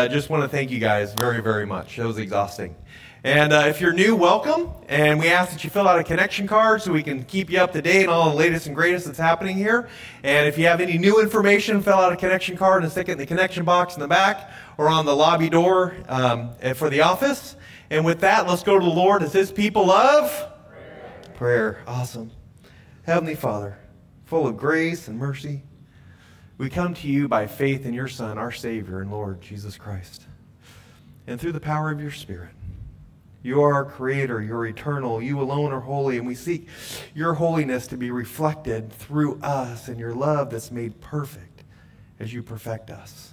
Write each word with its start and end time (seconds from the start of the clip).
I 0.00 0.08
just 0.08 0.30
want 0.30 0.42
to 0.42 0.48
thank 0.48 0.70
you 0.70 0.78
guys 0.78 1.12
very, 1.12 1.42
very 1.42 1.66
much. 1.66 1.98
That 1.98 2.06
was 2.06 2.16
exhausting. 2.16 2.74
And 3.22 3.52
uh, 3.52 3.64
if 3.66 3.82
you're 3.82 3.92
new, 3.92 4.16
welcome. 4.16 4.70
And 4.88 5.18
we 5.18 5.28
ask 5.28 5.52
that 5.52 5.62
you 5.62 5.68
fill 5.68 5.86
out 5.86 5.98
a 5.98 6.04
connection 6.04 6.46
card 6.46 6.80
so 6.80 6.90
we 6.90 7.02
can 7.02 7.22
keep 7.24 7.50
you 7.50 7.58
up 7.58 7.74
to 7.74 7.82
date 7.82 8.06
on 8.06 8.14
all 8.14 8.30
the 8.30 8.36
latest 8.36 8.66
and 8.66 8.74
greatest 8.74 9.04
that's 9.04 9.18
happening 9.18 9.58
here. 9.58 9.90
And 10.22 10.48
if 10.48 10.56
you 10.56 10.66
have 10.68 10.80
any 10.80 10.96
new 10.96 11.20
information, 11.20 11.82
fill 11.82 11.96
out 11.98 12.14
a 12.14 12.16
connection 12.16 12.56
card 12.56 12.82
and 12.82 12.90
stick 12.90 13.10
it 13.10 13.12
in 13.12 13.18
the 13.18 13.26
connection 13.26 13.62
box 13.66 13.94
in 13.94 14.00
the 14.00 14.08
back 14.08 14.50
or 14.78 14.88
on 14.88 15.04
the 15.04 15.14
lobby 15.14 15.50
door 15.50 15.94
um, 16.08 16.54
for 16.74 16.88
the 16.88 17.02
office. 17.02 17.56
And 17.90 18.02
with 18.02 18.20
that, 18.20 18.48
let's 18.48 18.62
go 18.62 18.78
to 18.78 18.84
the 18.84 18.90
Lord 18.90 19.22
as 19.22 19.34
His 19.34 19.52
people 19.52 19.90
of 19.90 20.30
prayer. 20.70 21.34
prayer. 21.34 21.82
Awesome. 21.86 22.30
Heavenly 23.02 23.34
Father, 23.34 23.76
full 24.24 24.46
of 24.46 24.56
grace 24.56 25.08
and 25.08 25.18
mercy. 25.18 25.62
We 26.60 26.68
come 26.68 26.92
to 26.92 27.08
you 27.08 27.26
by 27.26 27.46
faith 27.46 27.86
in 27.86 27.94
your 27.94 28.06
Son, 28.06 28.36
our 28.36 28.52
Savior 28.52 29.00
and 29.00 29.10
Lord, 29.10 29.40
Jesus 29.40 29.78
Christ. 29.78 30.26
And 31.26 31.40
through 31.40 31.52
the 31.52 31.58
power 31.58 31.90
of 31.90 32.02
your 32.02 32.10
Spirit, 32.10 32.50
you 33.42 33.62
are 33.62 33.72
our 33.72 33.86
Creator, 33.86 34.42
you're 34.42 34.66
eternal, 34.66 35.22
you 35.22 35.40
alone 35.40 35.72
are 35.72 35.80
holy, 35.80 36.18
and 36.18 36.26
we 36.26 36.34
seek 36.34 36.68
your 37.14 37.32
holiness 37.32 37.86
to 37.86 37.96
be 37.96 38.10
reflected 38.10 38.92
through 38.92 39.40
us 39.40 39.88
and 39.88 39.98
your 39.98 40.12
love 40.12 40.50
that's 40.50 40.70
made 40.70 41.00
perfect 41.00 41.64
as 42.18 42.34
you 42.34 42.42
perfect 42.42 42.90
us. 42.90 43.32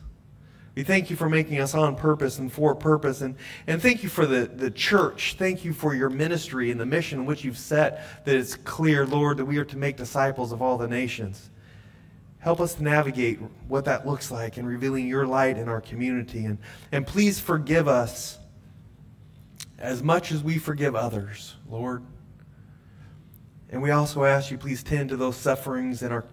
We 0.75 0.83
thank 0.83 1.09
you 1.09 1.17
for 1.17 1.27
making 1.27 1.59
us 1.59 1.75
on 1.75 1.97
purpose 1.97 2.39
and 2.39 2.49
for 2.49 2.75
purpose. 2.75 3.19
And, 3.19 3.35
and 3.67 3.81
thank 3.81 4.03
you 4.03 4.09
for 4.09 4.25
the, 4.25 4.45
the 4.45 4.71
church. 4.71 5.35
Thank 5.37 5.65
you 5.65 5.73
for 5.73 5.93
your 5.93 6.09
ministry 6.09 6.71
and 6.71 6.79
the 6.79 6.85
mission 6.85 7.25
which 7.25 7.43
you've 7.43 7.57
set 7.57 8.23
that 8.23 8.35
it's 8.35 8.55
clear, 8.55 9.05
Lord, 9.05 9.35
that 9.35 9.45
we 9.45 9.57
are 9.57 9.65
to 9.65 9.77
make 9.77 9.97
disciples 9.97 10.53
of 10.53 10.61
all 10.61 10.77
the 10.77 10.87
nations. 10.87 11.49
Help 12.39 12.59
us 12.59 12.79
navigate 12.79 13.39
what 13.67 13.85
that 13.85 14.07
looks 14.07 14.31
like 14.31 14.57
in 14.57 14.65
revealing 14.65 15.07
your 15.07 15.25
light 15.25 15.57
in 15.57 15.67
our 15.67 15.81
community. 15.81 16.45
And, 16.45 16.57
and 16.91 17.05
please 17.05 17.39
forgive 17.39 17.87
us 17.87 18.37
as 19.77 20.03
much 20.03 20.31
as 20.31 20.43
we 20.43 20.57
forgive 20.57 20.95
others, 20.95 21.55
Lord. 21.69 22.03
And 23.69 23.81
we 23.81 23.91
also 23.91 24.23
ask 24.23 24.49
you, 24.49 24.57
please 24.57 24.83
tend 24.83 25.09
to 25.09 25.17
those 25.17 25.35
sufferings 25.35 26.01
in 26.01 26.11
our, 26.11 26.25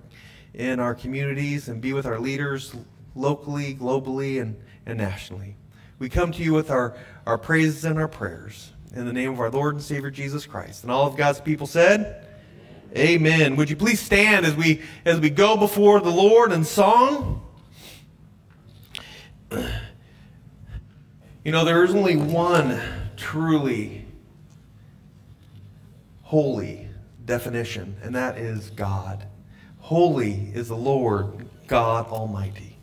in 0.52 0.78
our 0.78 0.94
communities 0.94 1.68
and 1.68 1.80
be 1.80 1.92
with 1.92 2.06
our 2.06 2.20
leaders 2.20 2.74
locally, 3.14 3.74
globally, 3.74 4.40
and, 4.40 4.56
and 4.86 4.98
nationally. 4.98 5.56
We 5.98 6.08
come 6.08 6.32
to 6.32 6.42
you 6.42 6.52
with 6.52 6.70
our, 6.70 6.96
our 7.26 7.38
praises 7.38 7.84
and 7.84 7.98
our 7.98 8.08
prayers 8.08 8.72
in 8.94 9.06
the 9.06 9.12
name 9.12 9.32
of 9.32 9.40
our 9.40 9.50
Lord 9.50 9.74
and 9.74 9.82
Savior 9.82 10.10
Jesus 10.10 10.46
Christ. 10.46 10.82
And 10.82 10.92
all 10.92 11.06
of 11.06 11.16
God's 11.16 11.40
people 11.40 11.66
said, 11.66 12.26
Amen. 12.96 13.56
Would 13.56 13.70
you 13.70 13.76
please 13.76 14.00
stand 14.00 14.46
as 14.46 14.54
we 14.54 14.82
as 15.04 15.18
we 15.18 15.28
go 15.30 15.56
before 15.56 16.00
the 16.00 16.10
Lord 16.10 16.52
in 16.52 16.64
song? 16.64 17.42
You 21.44 21.52
know, 21.52 21.64
there 21.64 21.84
is 21.84 21.94
only 21.94 22.16
one 22.16 22.80
truly 23.16 24.06
holy 26.22 26.88
definition, 27.24 27.96
and 28.02 28.14
that 28.14 28.38
is 28.38 28.70
God. 28.70 29.26
Holy 29.78 30.50
is 30.54 30.68
the 30.68 30.76
Lord 30.76 31.46
God 31.66 32.06
Almighty. 32.06 32.73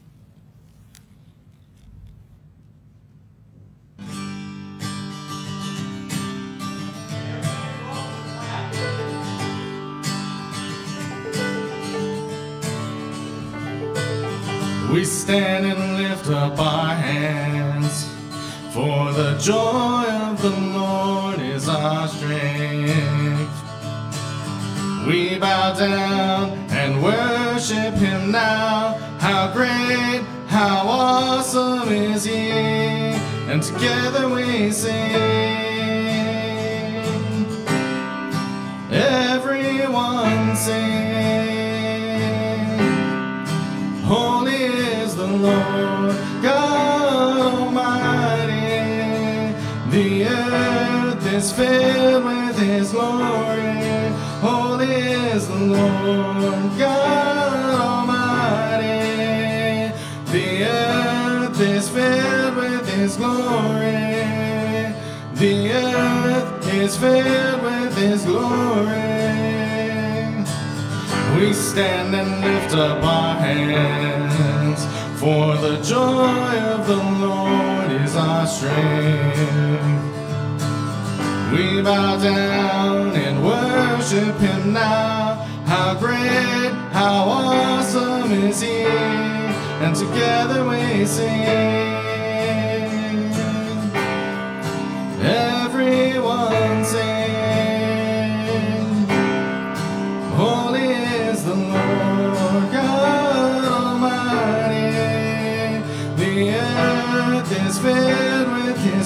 Stand 15.31 15.65
and 15.65 15.95
lift 15.95 16.27
up 16.27 16.59
our 16.59 16.93
hands, 16.93 18.05
for 18.73 19.13
the 19.13 19.37
joy 19.37 20.03
of 20.27 20.41
the 20.41 20.49
Lord 20.49 21.39
is 21.39 21.69
our 21.69 22.05
strength. 22.09 23.55
We 25.07 25.39
bow 25.39 25.71
down 25.71 26.49
and 26.69 27.01
worship 27.01 27.93
Him 27.93 28.31
now. 28.31 28.97
How 29.19 29.53
great, 29.53 30.21
how 30.47 30.85
awesome 30.89 31.87
is 31.87 32.25
He! 32.25 32.49
And 33.49 33.63
together 33.63 34.27
we 34.27 34.69
sing. 34.69 35.15
Everyone 38.91 40.57
sing. 40.57 41.20
Lord 45.41 46.15
God 46.43 47.57
Almighty. 47.57 48.51
The 49.89 50.25
earth 50.27 51.33
is 51.33 51.51
filled 51.51 52.25
with 52.25 52.59
His 52.59 52.91
glory. 52.91 54.11
Holy 54.41 54.95
is 55.33 55.47
the 55.47 55.55
Lord 55.55 56.77
God 56.77 57.75
Almighty. 57.87 58.91
The 60.31 60.65
earth 60.65 61.59
is 61.59 61.89
filled 61.89 62.55
with 62.57 62.87
His 62.93 63.17
glory. 63.17 64.93
The 65.33 65.71
earth 65.73 66.73
is 66.73 66.95
filled 66.97 67.63
with 67.63 67.97
His 67.97 68.25
glory. 68.25 69.21
We 71.35 71.53
stand 71.53 72.13
and 72.15 72.41
lift 72.45 72.75
up 72.75 73.03
our 73.03 73.33
hands 73.39 74.50
for 75.21 75.55
the 75.55 75.79
joy 75.83 76.57
of 76.73 76.87
the 76.87 76.95
Lord 76.95 77.91
is 77.91 78.15
our 78.15 78.47
strength. 78.47 79.37
We 81.53 81.83
bow 81.83 82.17
down 82.17 83.11
and 83.15 83.45
worship 83.45 84.35
Him 84.39 84.73
now. 84.73 85.45
How 85.67 85.93
great, 85.93 86.71
how 86.91 87.25
awesome 87.25 88.31
is 88.31 88.61
He! 88.61 88.81
And 89.83 89.95
together 89.95 90.67
we 90.67 91.05
sing. 91.05 91.90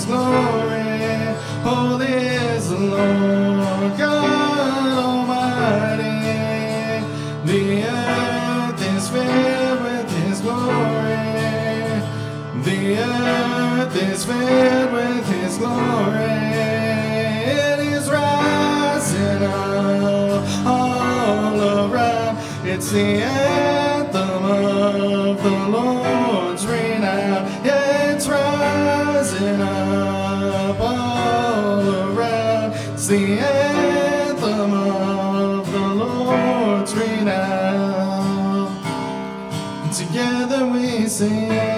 His 0.05 0.13
glory. 0.13 1.35
Holy 1.63 2.05
is 2.05 2.69
the 2.69 2.77
Lord 2.77 3.97
God 3.97 4.97
Almighty. 5.03 6.03
The 7.45 7.83
earth 7.89 8.81
is 8.95 9.09
filled 9.09 9.81
with 9.81 10.09
His 10.23 10.41
glory. 10.41 11.23
The 12.61 12.97
earth 12.99 13.95
is 13.95 14.25
filled 14.25 14.91
with 14.93 15.27
His 15.27 15.57
glory. 15.57 16.53
It 17.49 17.79
is 17.79 18.07
rising 18.07 19.41
up 19.41 20.45
all 20.67 21.91
around. 21.91 22.37
It's 22.63 22.91
the 22.91 23.23
anthem 23.23 24.45
of 24.45 25.41
the 25.41 25.67
Lord's 25.69 26.34
rising 29.35 29.61
up 29.61 30.79
all 30.79 31.89
around. 31.89 32.73
It's 32.93 33.07
the 33.07 33.39
anthem 33.39 34.73
of 34.73 35.71
the 35.71 35.79
Lord's 35.79 36.95
renown. 36.95 38.77
And 39.83 39.93
together 39.93 40.65
we 40.67 41.07
sing. 41.07 41.74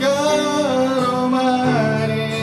God 0.00 1.04
Almighty. 1.14 2.34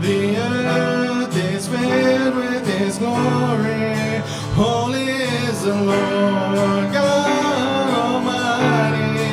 The 0.00 0.36
earth 0.36 1.36
is 1.36 1.68
filled 1.68 2.34
with 2.36 2.66
His 2.78 2.98
glory. 2.98 4.22
Holy 4.54 5.04
is 5.04 5.62
the 5.62 5.74
Lord 5.74 6.92
God 6.92 7.88
Almighty. 8.04 9.28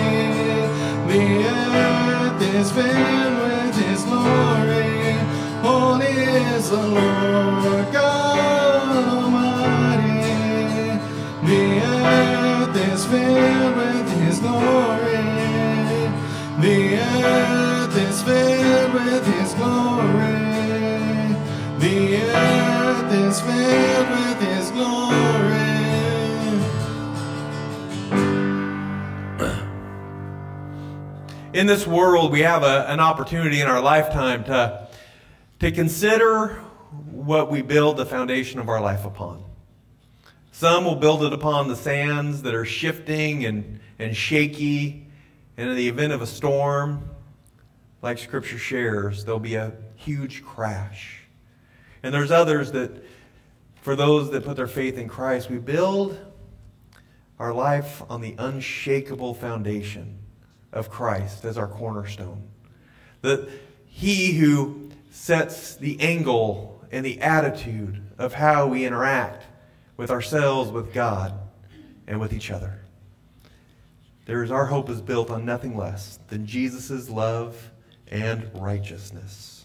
The 1.12 1.24
earth 1.48 2.42
is 2.42 2.72
filled 2.72 3.38
with 3.48 3.76
His 3.88 4.04
glory. 4.04 5.14
Holy 5.62 6.16
is 6.56 6.70
the 6.70 6.88
Lord 7.00 7.94
God 7.94 9.08
Almighty. 9.08 10.22
The 11.48 11.64
earth 11.86 12.76
is 12.92 13.06
filled 13.06 13.76
with 13.78 14.03
with 19.06 19.26
His 19.26 19.54
glory. 19.54 20.04
The 21.80 22.22
earth 22.22 23.14
is 23.14 23.42
filled 23.42 24.10
with 24.10 24.42
His 24.42 24.72
glory. 24.72 25.24
In 31.54 31.68
this 31.68 31.86
world, 31.86 32.32
we 32.32 32.42
have 32.42 32.64
a, 32.64 32.90
an 32.90 33.00
opportunity 33.00 33.62
in 33.62 33.68
our 33.68 33.82
lifetime 33.82 34.44
to, 34.46 34.88
to 35.60 35.72
consider 35.72 36.60
what 37.12 37.52
we 37.52 37.62
build 37.62 37.98
the 37.98 38.06
foundation 38.06 38.60
of 38.60 38.70
our 38.70 38.82
life 38.82 39.06
upon. 39.06 39.44
Some 40.52 40.86
will 40.86 40.96
build 40.96 41.24
it 41.24 41.34
upon 41.34 41.68
the 41.68 41.76
sands 41.76 42.42
that 42.44 42.56
are 42.56 42.66
shifting 42.66 43.46
and, 43.46 43.80
and 44.00 44.16
shaky. 44.16 45.08
And 45.58 45.70
in 45.70 45.76
the 45.76 45.88
event 45.88 46.14
of 46.14 46.22
a 46.22 46.28
storm, 46.28 47.10
like 48.04 48.18
Scripture 48.18 48.58
shares, 48.58 49.24
there'll 49.24 49.40
be 49.40 49.56
a 49.56 49.72
huge 49.96 50.44
crash. 50.44 51.22
And 52.04 52.14
there's 52.14 52.32
others 52.32 52.74
that, 52.74 53.04
for 53.82 53.96
those 53.96 54.30
that 54.32 54.44
put 54.44 54.58
their 54.58 54.68
faith 54.68 54.98
in 54.98 55.08
Christ, 55.08 55.50
we 55.50 55.58
build 55.58 56.20
our 57.40 57.54
life 57.54 58.04
on 58.10 58.20
the 58.20 58.36
unshakable 58.38 59.34
foundation 59.34 60.20
of 60.74 60.90
Christ 60.90 61.46
as 61.46 61.58
our 61.58 61.68
cornerstone. 61.68 62.44
That 63.22 63.50
He 63.86 64.34
who 64.34 64.92
sets 65.10 65.78
the 65.78 66.00
angle 66.02 66.84
and 66.92 67.06
the 67.06 67.22
attitude 67.22 68.04
of 68.18 68.34
how 68.34 68.68
we 68.68 68.86
interact 68.86 69.46
with 69.96 70.12
ourselves, 70.12 70.72
with 70.72 70.94
God, 70.94 71.40
and 72.06 72.20
with 72.20 72.34
each 72.34 72.52
other. 72.52 72.82
There 74.26 74.44
is 74.44 74.52
our 74.52 74.66
hope 74.66 74.90
is 74.90 75.02
built 75.02 75.30
on 75.30 75.46
nothing 75.46 75.78
less 75.78 76.20
than 76.28 76.46
Jesus' 76.46 77.10
love 77.10 77.72
and 78.14 78.50
righteousness. 78.54 79.63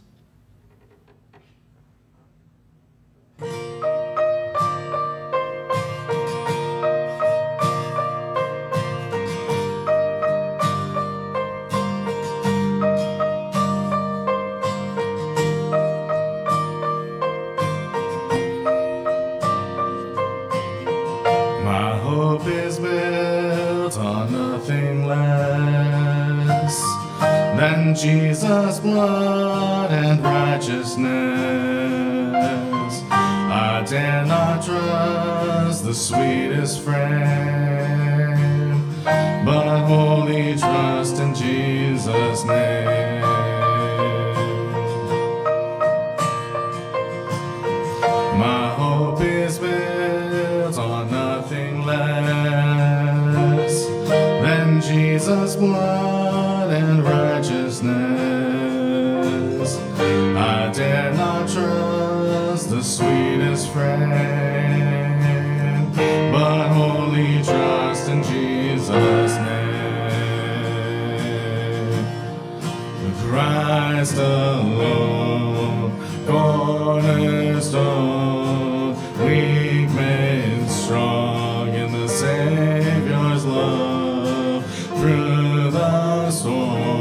Trust 36.08 36.37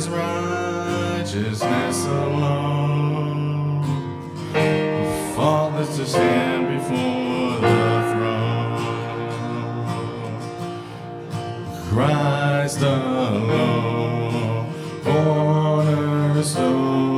his 0.00 0.08
righteousness 0.08 2.06
alone, 2.06 3.84
faultless 5.34 5.94
to 5.94 6.06
stand 6.06 6.68
before 6.68 7.60
the 7.60 8.10
throne. 8.10 8.78
Christ 11.90 12.80
alone, 12.80 14.72
cornerstone, 15.04 17.09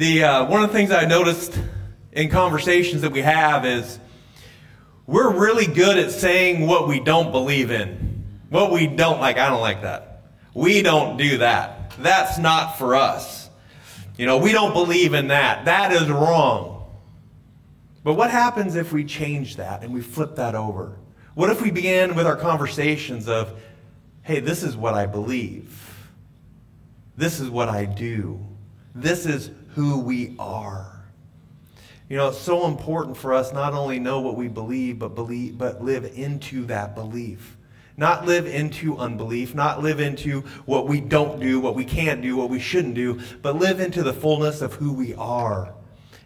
The 0.00 0.24
uh, 0.24 0.44
one 0.46 0.62
of 0.62 0.70
the 0.70 0.74
things 0.74 0.92
I 0.92 1.04
noticed 1.04 1.60
in 2.12 2.30
conversations 2.30 3.02
that 3.02 3.12
we 3.12 3.20
have 3.20 3.66
is 3.66 3.98
we're 5.06 5.30
really 5.30 5.66
good 5.66 5.98
at 5.98 6.10
saying 6.10 6.66
what 6.66 6.88
we 6.88 7.00
don't 7.00 7.30
believe 7.30 7.70
in. 7.70 8.24
What 8.48 8.72
we 8.72 8.86
don't 8.86 9.20
like, 9.20 9.36
I 9.36 9.50
don't 9.50 9.60
like 9.60 9.82
that. 9.82 10.22
We 10.54 10.80
don't 10.80 11.18
do 11.18 11.36
that. 11.36 11.92
That's 11.98 12.38
not 12.38 12.78
for 12.78 12.94
us. 12.94 13.50
You 14.16 14.24
know, 14.24 14.38
we 14.38 14.52
don't 14.52 14.72
believe 14.72 15.12
in 15.12 15.28
that. 15.28 15.66
That 15.66 15.92
is 15.92 16.08
wrong. 16.08 16.98
But 18.02 18.14
what 18.14 18.30
happens 18.30 18.76
if 18.76 18.94
we 18.94 19.04
change 19.04 19.56
that 19.56 19.82
and 19.82 19.92
we 19.92 20.00
flip 20.00 20.36
that 20.36 20.54
over? 20.54 20.96
What 21.34 21.50
if 21.50 21.60
we 21.60 21.70
begin 21.70 22.14
with 22.14 22.26
our 22.26 22.36
conversations 22.36 23.28
of, 23.28 23.60
hey, 24.22 24.40
this 24.40 24.62
is 24.62 24.78
what 24.78 24.94
I 24.94 25.04
believe. 25.04 26.08
This 27.18 27.38
is 27.38 27.50
what 27.50 27.68
I 27.68 27.84
do. 27.84 28.46
This 28.94 29.26
is 29.26 29.50
who 29.74 30.00
we 30.00 30.34
are. 30.38 31.00
You 32.08 32.16
know, 32.16 32.28
it's 32.28 32.38
so 32.38 32.66
important 32.66 33.16
for 33.16 33.32
us 33.32 33.52
not 33.52 33.72
only 33.72 34.00
know 34.00 34.20
what 34.20 34.36
we 34.36 34.48
believe, 34.48 34.98
but 34.98 35.14
believe, 35.14 35.56
but 35.56 35.82
live 35.82 36.04
into 36.04 36.64
that 36.66 36.94
belief. 36.96 37.56
Not 37.96 38.26
live 38.26 38.46
into 38.46 38.96
unbelief, 38.96 39.54
not 39.54 39.82
live 39.82 40.00
into 40.00 40.40
what 40.64 40.88
we 40.88 41.00
don't 41.00 41.38
do, 41.38 41.60
what 41.60 41.74
we 41.74 41.84
can't 41.84 42.22
do, 42.22 42.36
what 42.36 42.50
we 42.50 42.58
shouldn't 42.58 42.94
do, 42.94 43.20
but 43.42 43.56
live 43.56 43.78
into 43.78 44.02
the 44.02 44.12
fullness 44.12 44.60
of 44.60 44.74
who 44.74 44.92
we 44.92 45.14
are 45.14 45.74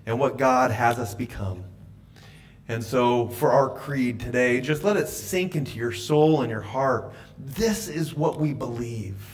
and 0.07 0.19
what 0.19 0.39
God 0.39 0.71
has 0.71 0.99
us 0.99 1.15
become. 1.15 1.65
And 2.69 2.83
so, 2.83 3.29
for 3.29 3.53
our 3.53 3.69
creed 3.69 4.21
today, 4.21 4.61
just 4.61 4.85
let 4.85 4.97
it 4.97 5.09
sink 5.09 5.55
into 5.55 5.77
your 5.77 5.93
soul 5.93 6.41
and 6.41 6.51
your 6.51 6.63
heart. 6.63 7.13
This 7.39 7.89
is 7.89 8.15
what 8.15 8.41
we 8.41 8.55
believe. 8.55 9.34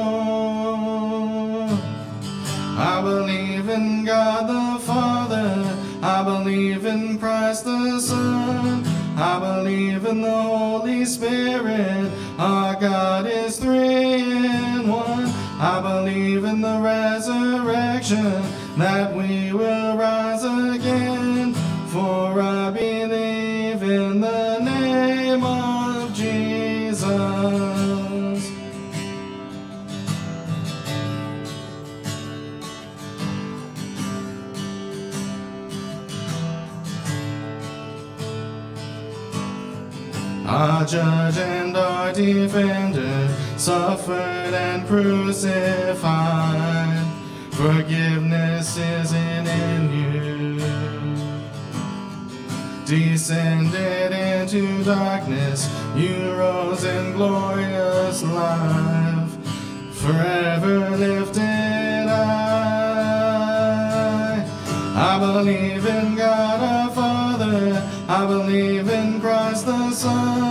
In 10.11 10.21
the 10.21 10.29
Holy 10.29 11.05
Spirit. 11.05 12.11
Our 12.37 12.75
God 12.75 13.25
is 13.25 13.57
three 13.57 14.21
in 14.21 14.89
one. 14.89 15.25
I 15.57 15.79
believe 15.81 16.43
in 16.43 16.59
the 16.59 16.79
resurrection 16.79 18.43
that 18.77 19.15
we 19.15 19.40
judge 40.91 41.37
and 41.37 41.77
our 41.77 42.11
defender 42.11 43.29
suffered 43.55 44.53
and 44.53 44.85
crucified. 44.85 45.47
Forgiveness 47.51 48.75
is 48.75 49.13
in, 49.13 49.47
in 49.47 49.93
you. 49.93 50.59
Descended 52.85 54.11
into 54.11 54.83
darkness, 54.83 55.69
you 55.95 56.33
rose 56.33 56.83
in 56.83 57.13
glorious 57.13 58.21
life. 58.23 59.31
Forever 59.93 60.89
lifted 60.89 62.09
high. 62.09 63.31
I 64.93 65.17
believe 65.19 65.85
in 65.85 66.15
God 66.15 66.59
our 66.59 66.89
Father. 66.93 67.81
I 68.09 68.25
believe 68.25 68.89
in 68.89 69.21
Christ 69.21 69.65
the 69.67 69.91
Son. 69.91 70.50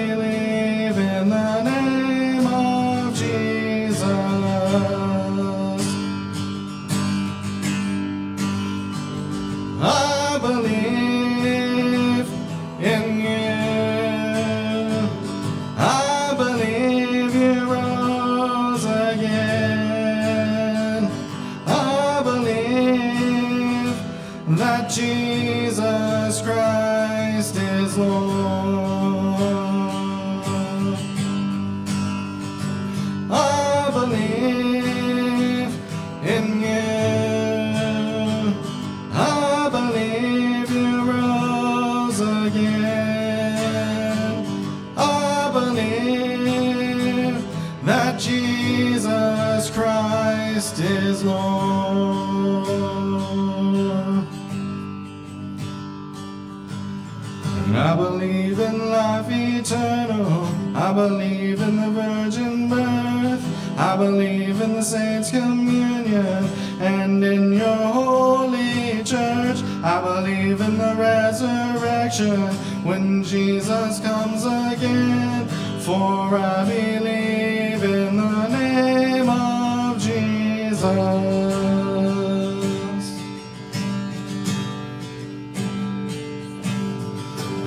the 64.81 64.85
saints' 64.85 65.29
communion 65.29 66.43
and 66.79 67.23
in 67.23 67.53
your 67.53 67.83
holy 67.93 69.03
church. 69.03 69.61
I 69.83 70.01
believe 70.01 70.59
in 70.59 70.75
the 70.79 70.95
resurrection 70.97 72.41
when 72.83 73.23
Jesus 73.23 73.99
comes 73.99 74.43
again. 74.43 75.47
For 75.85 76.35
I 76.35 76.65
believe 76.65 77.83
in 77.83 78.17
the 78.17 78.47
name 78.47 79.29
of 79.29 79.99
Jesus. 79.99 80.81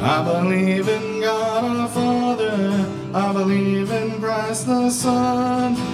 I 0.03 0.17
believe 0.25 0.89
in 0.89 1.21
God 1.21 1.65
our 1.65 1.89
Father. 1.89 2.91
I 3.15 3.33
believe 3.33 3.93
in 3.93 4.21
Christ 4.21 4.67
the 4.67 4.91
Son. 4.91 5.94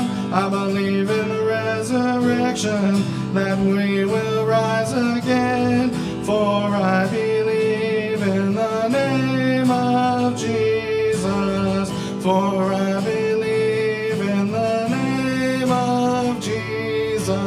I 0.33 0.47
believe 0.47 1.09
in 1.09 1.27
the 1.27 1.43
resurrection 1.43 3.33
that 3.33 3.57
we 3.57 4.05
will 4.05 4.45
rise 4.45 4.93
again. 4.93 5.91
For 6.23 6.33
I 6.33 7.05
believe 7.09 8.21
in 8.21 8.55
the 8.55 8.87
name 8.87 9.69
of 9.69 10.37
Jesus. 10.37 11.91
For 12.23 12.73
I 12.73 13.01
believe 13.01 14.21
in 14.21 14.51
the 14.53 14.87
name 14.87 15.69
of 15.69 16.39
Jesus. 16.39 17.37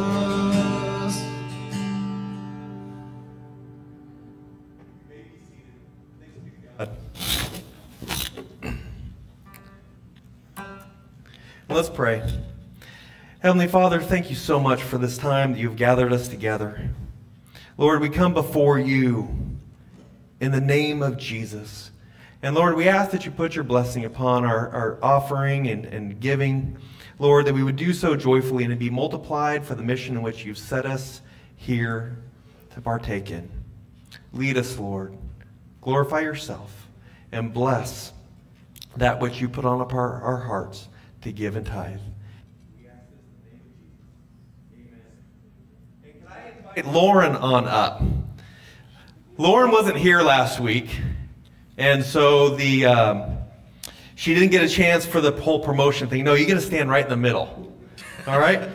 Let's 11.70 11.88
pray. 11.88 12.43
Heavenly 13.44 13.68
Father, 13.68 14.00
thank 14.00 14.30
you 14.30 14.36
so 14.36 14.58
much 14.58 14.82
for 14.82 14.96
this 14.96 15.18
time 15.18 15.52
that 15.52 15.58
you've 15.58 15.76
gathered 15.76 16.14
us 16.14 16.28
together. 16.28 16.88
Lord, 17.76 18.00
we 18.00 18.08
come 18.08 18.32
before 18.32 18.78
you 18.78 19.28
in 20.40 20.50
the 20.50 20.62
name 20.62 21.02
of 21.02 21.18
Jesus. 21.18 21.90
And 22.42 22.54
Lord, 22.54 22.74
we 22.74 22.88
ask 22.88 23.10
that 23.10 23.26
you 23.26 23.30
put 23.30 23.54
your 23.54 23.64
blessing 23.64 24.06
upon 24.06 24.46
our, 24.46 24.70
our 24.70 24.98
offering 25.04 25.68
and, 25.68 25.84
and 25.84 26.18
giving. 26.18 26.78
Lord, 27.18 27.44
that 27.44 27.52
we 27.52 27.62
would 27.62 27.76
do 27.76 27.92
so 27.92 28.16
joyfully 28.16 28.64
and 28.64 28.72
it 28.72 28.78
be 28.78 28.88
multiplied 28.88 29.66
for 29.66 29.74
the 29.74 29.82
mission 29.82 30.16
in 30.16 30.22
which 30.22 30.46
you've 30.46 30.56
set 30.56 30.86
us 30.86 31.20
here 31.54 32.16
to 32.72 32.80
partake 32.80 33.30
in. 33.30 33.50
Lead 34.32 34.56
us, 34.56 34.78
Lord. 34.78 35.14
Glorify 35.82 36.20
yourself 36.20 36.88
and 37.30 37.52
bless 37.52 38.14
that 38.96 39.20
which 39.20 39.38
you 39.38 39.50
put 39.50 39.66
on 39.66 39.82
our, 39.82 40.22
our 40.22 40.38
hearts 40.38 40.88
to 41.20 41.30
give 41.30 41.56
and 41.56 41.66
tithe. 41.66 42.00
Invite 46.76 46.92
Lauren 46.92 47.36
on 47.36 47.66
up. 47.66 48.02
Lauren 49.36 49.70
wasn't 49.70 49.96
here 49.96 50.22
last 50.22 50.60
week, 50.60 50.88
and 51.76 52.04
so 52.04 52.50
the 52.50 52.86
um, 52.86 53.38
she 54.14 54.34
didn't 54.34 54.50
get 54.50 54.62
a 54.62 54.68
chance 54.68 55.04
for 55.04 55.20
the 55.20 55.32
whole 55.32 55.60
promotion 55.60 56.08
thing. 56.08 56.24
No, 56.24 56.34
you 56.34 56.46
got 56.46 56.54
to 56.54 56.60
stand 56.60 56.90
right 56.90 57.04
in 57.04 57.10
the 57.10 57.16
middle. 57.16 57.72
All 58.26 58.38
right. 58.38 58.68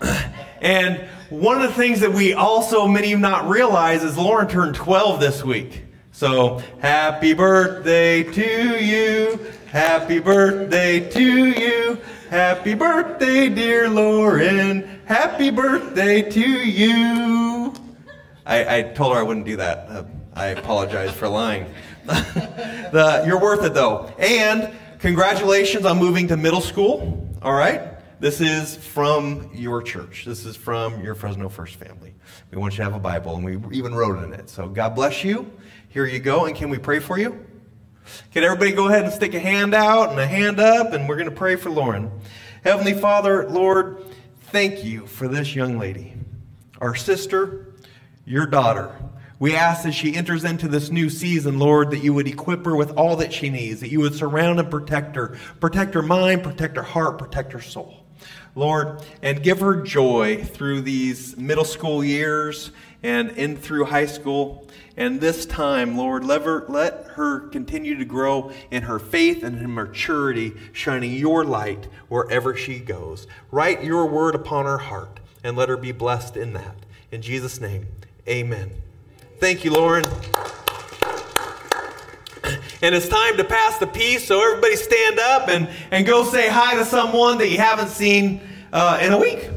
And 0.58 1.06
one 1.28 1.60
of 1.60 1.68
the 1.68 1.74
things 1.74 2.00
that 2.00 2.10
we 2.10 2.32
also 2.32 2.88
many 2.88 3.14
not 3.14 3.46
realize 3.46 4.02
is 4.02 4.16
Lauren 4.16 4.48
turned 4.48 4.74
12 4.74 5.20
this 5.20 5.44
week. 5.44 5.84
So 6.12 6.62
happy 6.80 7.34
birthday 7.34 8.22
to 8.22 8.82
you. 8.82 9.38
Happy 9.66 10.18
birthday 10.18 11.08
to 11.10 11.46
you. 11.46 12.00
Happy 12.30 12.72
birthday, 12.72 13.50
dear 13.50 13.88
Lauren. 13.90 14.95
Happy 15.06 15.50
birthday 15.50 16.20
to 16.20 16.40
you. 16.40 17.72
I, 18.44 18.78
I 18.78 18.82
told 18.82 19.14
her 19.14 19.20
I 19.20 19.22
wouldn't 19.22 19.46
do 19.46 19.54
that. 19.58 19.88
Uh, 19.88 20.02
I 20.34 20.46
apologize 20.46 21.12
for 21.12 21.28
lying. 21.28 21.72
the, 22.06 23.22
you're 23.24 23.40
worth 23.40 23.64
it 23.64 23.72
though. 23.72 24.12
And 24.18 24.74
congratulations 24.98 25.84
on 25.84 25.98
moving 25.98 26.26
to 26.26 26.36
middle 26.36 26.60
school. 26.60 27.24
All 27.40 27.52
right. 27.52 27.82
This 28.18 28.40
is 28.40 28.74
from 28.74 29.48
your 29.54 29.80
church. 29.80 30.24
This 30.24 30.44
is 30.44 30.56
from 30.56 31.00
your 31.04 31.14
Fresno 31.14 31.48
First 31.48 31.76
family. 31.76 32.12
We 32.50 32.58
want 32.58 32.72
you 32.72 32.78
to 32.78 32.84
have 32.84 32.94
a 32.94 32.98
Bible, 32.98 33.36
and 33.36 33.44
we 33.44 33.78
even 33.78 33.94
wrote 33.94 34.24
in 34.24 34.32
it. 34.32 34.50
So 34.50 34.68
God 34.68 34.96
bless 34.96 35.22
you. 35.22 35.48
Here 35.88 36.06
you 36.06 36.18
go. 36.18 36.46
And 36.46 36.56
can 36.56 36.68
we 36.68 36.78
pray 36.78 36.98
for 36.98 37.16
you? 37.16 37.46
Can 38.32 38.42
everybody 38.42 38.72
go 38.72 38.88
ahead 38.88 39.04
and 39.04 39.12
stick 39.12 39.34
a 39.34 39.38
hand 39.38 39.72
out 39.72 40.10
and 40.10 40.18
a 40.18 40.26
hand 40.26 40.58
up, 40.58 40.94
and 40.94 41.08
we're 41.08 41.14
going 41.14 41.30
to 41.30 41.36
pray 41.36 41.54
for 41.54 41.70
Lauren. 41.70 42.10
Heavenly 42.64 42.94
Father, 42.94 43.48
Lord, 43.48 44.02
thank 44.56 44.82
you 44.82 45.06
for 45.06 45.28
this 45.28 45.54
young 45.54 45.78
lady, 45.78 46.14
our 46.80 46.94
sister, 46.94 47.74
your 48.24 48.46
daughter. 48.46 48.96
We 49.38 49.54
ask 49.54 49.84
as 49.84 49.94
she 49.94 50.16
enters 50.16 50.44
into 50.44 50.66
this 50.66 50.88
new 50.88 51.10
season, 51.10 51.58
Lord, 51.58 51.90
that 51.90 51.98
you 51.98 52.14
would 52.14 52.26
equip 52.26 52.64
her 52.64 52.74
with 52.74 52.96
all 52.96 53.16
that 53.16 53.34
she 53.34 53.50
needs, 53.50 53.80
that 53.80 53.90
you 53.90 54.00
would 54.00 54.14
surround 54.14 54.58
and 54.58 54.70
protect 54.70 55.14
her, 55.14 55.36
protect 55.60 55.92
her 55.92 56.00
mind, 56.00 56.42
protect 56.42 56.74
her 56.76 56.82
heart, 56.82 57.18
protect 57.18 57.52
her 57.52 57.60
soul. 57.60 58.06
Lord, 58.54 59.02
and 59.20 59.42
give 59.42 59.60
her 59.60 59.82
joy 59.82 60.42
through 60.42 60.80
these 60.80 61.36
middle 61.36 61.66
school 61.66 62.02
years 62.02 62.70
and 63.06 63.30
in 63.38 63.56
through 63.56 63.84
high 63.84 64.06
school. 64.06 64.66
And 64.96 65.20
this 65.20 65.46
time, 65.46 65.96
Lord, 65.96 66.24
let 66.24 66.42
her, 66.42 66.64
let 66.68 67.04
her 67.14 67.40
continue 67.48 67.96
to 67.96 68.04
grow 68.04 68.50
in 68.70 68.82
her 68.82 68.98
faith 68.98 69.44
and 69.44 69.58
in 69.58 69.72
maturity, 69.72 70.54
shining 70.72 71.12
your 71.12 71.44
light 71.44 71.86
wherever 72.08 72.56
she 72.56 72.80
goes. 72.80 73.28
Write 73.52 73.84
your 73.84 74.06
word 74.06 74.34
upon 74.34 74.64
her 74.64 74.78
heart 74.78 75.20
and 75.44 75.56
let 75.56 75.68
her 75.68 75.76
be 75.76 75.92
blessed 75.92 76.36
in 76.36 76.52
that. 76.54 76.74
In 77.12 77.22
Jesus' 77.22 77.60
name, 77.60 77.86
amen. 78.28 78.72
Thank 79.38 79.64
you, 79.64 79.70
Lauren. 79.70 80.04
And 82.82 82.94
it's 82.94 83.08
time 83.08 83.36
to 83.36 83.44
pass 83.44 83.78
the 83.78 83.86
peace, 83.86 84.26
so 84.26 84.42
everybody 84.42 84.76
stand 84.76 85.20
up 85.20 85.48
and, 85.48 85.68
and 85.92 86.04
go 86.04 86.24
say 86.24 86.48
hi 86.48 86.74
to 86.74 86.84
someone 86.84 87.38
that 87.38 87.50
you 87.50 87.58
haven't 87.58 87.88
seen 87.88 88.40
uh, 88.72 88.98
in 89.00 89.12
a 89.12 89.18
week. 89.18 89.50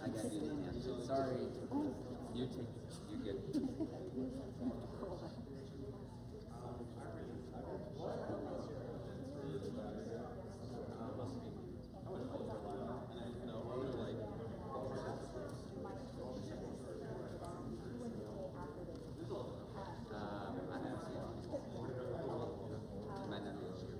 I 0.00 0.08
got 0.08 0.32
you 0.32 0.40
in 0.40 0.64
hand. 0.64 0.82
Sorry. 1.06 1.36
You 2.34 2.46
take, 2.46 3.24
good. 3.24 3.38
Um, 20.14 20.56
I 20.72 20.88
have 20.88 21.00
some. 21.04 21.32
Might 23.30 23.44
not 23.44 23.56
be 23.60 23.66
sure. 23.78 23.92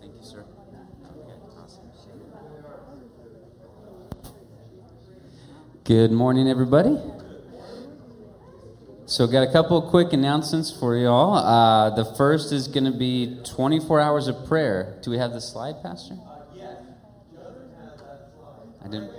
Thank 0.00 0.14
you, 0.16 0.22
sir. 0.22 0.44
Okay, 1.04 1.38
awesome. 1.58 1.90
Good 5.86 6.10
morning, 6.10 6.48
everybody. 6.48 6.98
So, 9.04 9.28
got 9.28 9.48
a 9.48 9.52
couple 9.52 9.78
of 9.78 9.88
quick 9.88 10.12
announcements 10.12 10.68
for 10.68 10.96
y'all. 10.96 11.36
Uh, 11.36 11.90
the 11.90 12.04
first 12.16 12.52
is 12.52 12.66
going 12.66 12.86
to 12.86 12.98
be 12.98 13.38
24 13.44 14.00
hours 14.00 14.26
of 14.26 14.48
prayer. 14.48 14.98
Do 15.04 15.12
we 15.12 15.18
have 15.18 15.30
the 15.30 15.40
slide, 15.40 15.80
Pastor? 15.84 16.18
Yes. 16.56 16.82
I 18.84 18.88
didn't. 18.88 19.12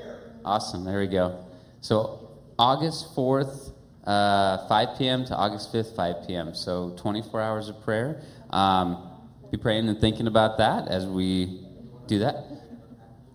Awesome. 0.44 0.84
There 0.84 1.00
we 1.00 1.08
go. 1.08 1.46
So, 1.80 2.38
August 2.60 3.16
4th, 3.16 3.72
uh, 4.04 4.68
5 4.68 4.98
p.m. 4.98 5.24
to 5.24 5.38
August 5.38 5.72
5th, 5.72 5.96
5 5.96 6.28
p.m. 6.28 6.54
So, 6.54 6.94
24 6.98 7.42
hours 7.42 7.70
of 7.70 7.82
prayer. 7.82 8.22
Um, 8.50 9.10
be 9.52 9.58
praying 9.58 9.88
and 9.88 10.02
thinking 10.02 10.28
about 10.28 10.58
that 10.58 10.90
as 10.90 11.06
we 11.06 11.66
do 12.08 12.20
that. 12.20 12.44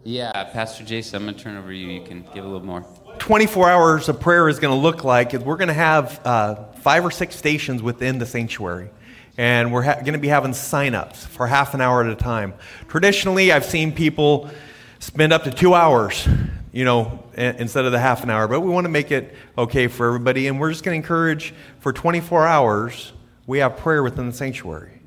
Yeah, 0.05 0.45
Pastor 0.53 0.85
Jason, 0.85 1.17
I'm 1.17 1.23
going 1.23 1.37
to 1.37 1.43
turn 1.43 1.57
over 1.57 1.69
to 1.69 1.75
you. 1.75 1.89
You 1.89 2.05
can 2.05 2.27
give 2.35 2.45
a 2.45 2.49
little 2.49 2.67
more. 2.67 2.85
24 3.23 3.71
hours 3.71 4.09
of 4.09 4.19
prayer 4.19 4.49
is 4.49 4.59
going 4.59 4.75
to 4.77 4.83
look 4.83 5.05
like 5.05 5.33
is 5.33 5.41
we're 5.43 5.57
going 5.57 5.69
to 5.69 5.73
have 5.75 6.21
uh, 6.27 6.57
five 6.81 7.05
or 7.05 7.11
six 7.13 7.37
stations 7.37 7.81
within 7.81 8.19
the 8.19 8.27
sanctuary. 8.27 8.91
And 9.39 9.73
we're 9.73 9.83
ha- 9.83 10.01
going 10.01 10.15
to 10.15 10.19
be 10.19 10.27
having 10.27 10.53
sign-ups 10.53 11.25
for 11.27 11.47
half 11.47 11.73
an 11.75 11.81
hour 11.81 12.03
at 12.03 12.11
a 12.11 12.17
time. 12.17 12.53
Traditionally 12.89 13.53
i've 13.53 13.65
seen 13.65 13.93
people 13.93 14.51
spend 14.99 15.33
up 15.33 15.45
to 15.45 15.53
two 15.53 15.73
hours 15.73 16.27
you 16.73 16.85
know 16.85 17.25
i- 17.39 17.43
instead 17.43 17.85
of 17.85 17.93
the 17.93 17.99
half 18.01 18.25
an 18.25 18.31
hour 18.31 18.49
but 18.49 18.61
we 18.61 18.71
want 18.71 18.87
to 18.87 18.91
make 18.91 19.13
it 19.13 19.37
okay 19.57 19.87
for 19.87 20.09
everybody. 20.09 20.49
And 20.49 20.59
we're 20.59 20.73
just 20.73 20.83
going 20.83 21.01
to 21.01 21.05
encourage 21.05 21.55
for 21.79 21.93
24 21.93 22.45
hours 22.45 23.13
we 23.47 23.61
have 23.61 23.77
prayer 23.77 24.03
within 24.03 24.27
the 24.27 24.35
sanctuary. 24.35 25.01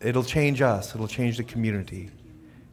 It'll 0.00 0.24
change 0.24 0.62
us. 0.62 0.96
It'll 0.96 1.06
change 1.06 1.36
the 1.36 1.44
community 1.44 2.10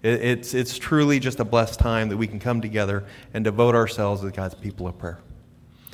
it- 0.08 0.22
It's, 0.22 0.54
it's 0.54 0.78
truly 0.78 1.20
just 1.20 1.40
a 1.40 1.46
blessed 1.46 1.80
time 1.80 2.10
that 2.10 2.18
we 2.18 2.28
can 2.28 2.40
come 2.40 2.62
together 2.62 3.06
and 3.34 3.44
devote 3.44 3.76
ourselves 3.76 4.22
to 4.22 4.32
God's 4.32 4.56
people 4.56 4.88
of 4.88 4.98
prayer. 4.98 5.20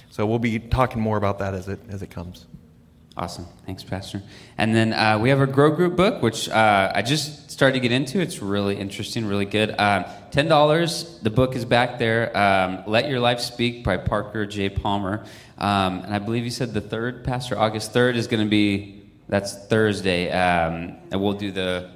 So 0.10 0.26
we'll 0.26 0.39
be 0.39 0.60
talking 0.60 1.02
more 1.02 1.17
about 1.17 1.39
that 1.39 1.54
as 1.54 1.67
it, 1.67 1.80
as 1.89 2.02
it 2.04 2.12
comes. 2.12 2.45
Awesome. 3.15 3.45
Thanks, 3.67 3.84
Pastor. 3.84 4.23
And 4.58 4.76
then 4.76 4.91
uh, 4.91 5.19
we 5.19 5.30
have 5.30 5.39
our 5.39 5.45
Grow 5.45 5.69
Group 5.76 5.95
book, 5.95 6.23
which 6.23 6.49
uh, 6.49 6.91
I 6.95 7.04
just 7.04 7.52
started 7.52 7.73
to 7.73 7.80
get 7.80 7.91
into. 7.91 8.19
It's 8.19 8.41
really 8.41 8.76
interesting, 8.76 9.26
really 9.28 9.45
good. 9.45 9.69
Um, 9.80 10.06
$10. 10.32 11.21
The 11.21 11.30
book 11.30 11.56
is 11.56 11.63
back 11.63 11.99
there. 11.99 12.36
Um, 12.36 12.84
Let 12.88 13.10
Your 13.10 13.19
Life 13.19 13.39
Speak 13.39 13.84
by 13.84 13.97
Parker 13.97 14.47
J. 14.47 14.69
Palmer. 14.69 15.26
Um, 15.60 15.99
and 15.99 16.13
I 16.13 16.17
believe 16.17 16.43
you 16.43 16.49
said 16.49 16.73
the 16.73 16.82
third, 16.82 17.23
Pastor, 17.23 17.58
August 17.58 17.93
3rd 17.93 18.15
is 18.15 18.26
going 18.26 18.43
to 18.43 18.49
be, 18.49 19.04
that's 19.30 19.54
Thursday. 19.67 20.32
Um, 20.32 20.97
and 21.12 21.21
we'll 21.21 21.34
do 21.34 21.52
the 21.52 21.91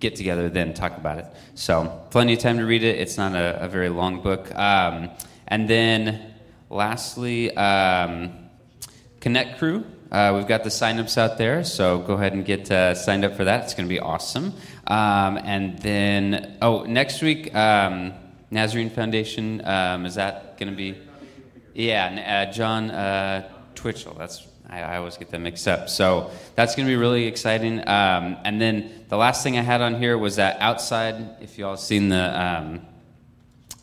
get 0.00 0.16
together 0.16 0.48
then 0.48 0.74
talk 0.74 0.96
about 0.96 1.18
it. 1.18 1.26
So 1.54 2.06
plenty 2.10 2.34
of 2.34 2.38
time 2.40 2.58
to 2.58 2.66
read 2.66 2.82
it. 2.82 2.98
It's 2.98 3.16
not 3.16 3.34
a, 3.34 3.64
a 3.64 3.68
very 3.68 3.88
long 3.88 4.20
book. 4.20 4.54
Um, 4.54 5.10
and 5.48 5.68
then 5.68 6.34
lastly, 6.70 7.56
um, 7.56 8.32
Connect 9.20 9.58
Crew. 9.58 9.84
Uh, 10.10 10.34
we've 10.36 10.46
got 10.46 10.62
the 10.62 10.70
signups 10.70 11.18
out 11.18 11.36
there, 11.36 11.64
so 11.64 11.98
go 11.98 12.14
ahead 12.14 12.32
and 12.32 12.44
get 12.44 12.70
uh, 12.70 12.94
signed 12.94 13.24
up 13.24 13.34
for 13.34 13.44
that. 13.44 13.64
It's 13.64 13.74
going 13.74 13.88
to 13.88 13.92
be 13.92 13.98
awesome. 13.98 14.54
Um, 14.86 15.36
and 15.36 15.78
then, 15.80 16.58
oh, 16.62 16.84
next 16.84 17.22
week, 17.22 17.52
um, 17.54 18.14
Nazarene 18.50 18.90
Foundation. 18.90 19.66
Um, 19.66 20.06
is 20.06 20.14
that 20.14 20.58
going 20.58 20.70
to 20.70 20.76
be? 20.76 20.96
Yeah, 21.74 22.46
uh, 22.46 22.52
John 22.52 22.90
uh, 22.90 23.48
Twitchell. 23.74 24.14
That's 24.14 24.46
I, 24.68 24.80
I 24.82 24.96
always 24.96 25.16
get 25.16 25.30
them 25.30 25.44
mixed 25.44 25.68
up. 25.68 25.88
So 25.88 26.30
that's 26.54 26.74
going 26.74 26.86
to 26.86 26.92
be 26.92 26.96
really 26.96 27.26
exciting. 27.26 27.80
Um, 27.80 28.36
and 28.44 28.60
then 28.60 29.04
the 29.08 29.16
last 29.16 29.42
thing 29.42 29.58
I 29.58 29.62
had 29.62 29.80
on 29.80 29.94
here 30.00 30.18
was 30.18 30.36
that 30.36 30.60
outside. 30.60 31.36
If 31.40 31.58
you 31.58 31.66
all 31.66 31.76
seen 31.76 32.08
the 32.08 32.42
um, 32.42 32.86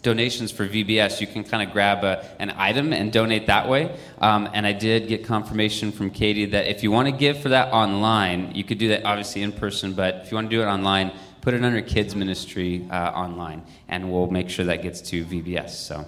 donations 0.01 0.51
for 0.51 0.67
VBS, 0.67 1.21
you 1.21 1.27
can 1.27 1.43
kind 1.43 1.65
of 1.65 1.73
grab 1.73 2.03
a, 2.03 2.25
an 2.39 2.53
item 2.57 2.93
and 2.93 3.11
donate 3.11 3.47
that 3.47 3.67
way. 3.69 3.97
Um, 4.19 4.49
and 4.53 4.67
I 4.67 4.73
did 4.73 5.07
get 5.07 5.25
confirmation 5.25 5.91
from 5.91 6.11
Katie 6.11 6.45
that 6.47 6.67
if 6.67 6.83
you 6.83 6.91
want 6.91 7.07
to 7.07 7.13
give 7.13 7.41
for 7.41 7.49
that 7.49 7.73
online, 7.73 8.53
you 8.53 8.63
could 8.63 8.77
do 8.77 8.89
that 8.89 9.05
obviously 9.05 9.41
in 9.41 9.53
person, 9.53 9.93
but 9.93 10.15
if 10.23 10.31
you 10.31 10.35
want 10.35 10.49
to 10.49 10.55
do 10.55 10.61
it 10.61 10.65
online, 10.65 11.11
put 11.41 11.53
it 11.53 11.63
under 11.63 11.81
kids 11.81 12.15
ministry 12.15 12.87
uh, 12.91 13.11
online, 13.11 13.63
and 13.87 14.11
we'll 14.11 14.29
make 14.29 14.49
sure 14.49 14.65
that 14.65 14.81
gets 14.81 15.01
to 15.01 15.25
VBS. 15.25 15.69
So 15.71 16.05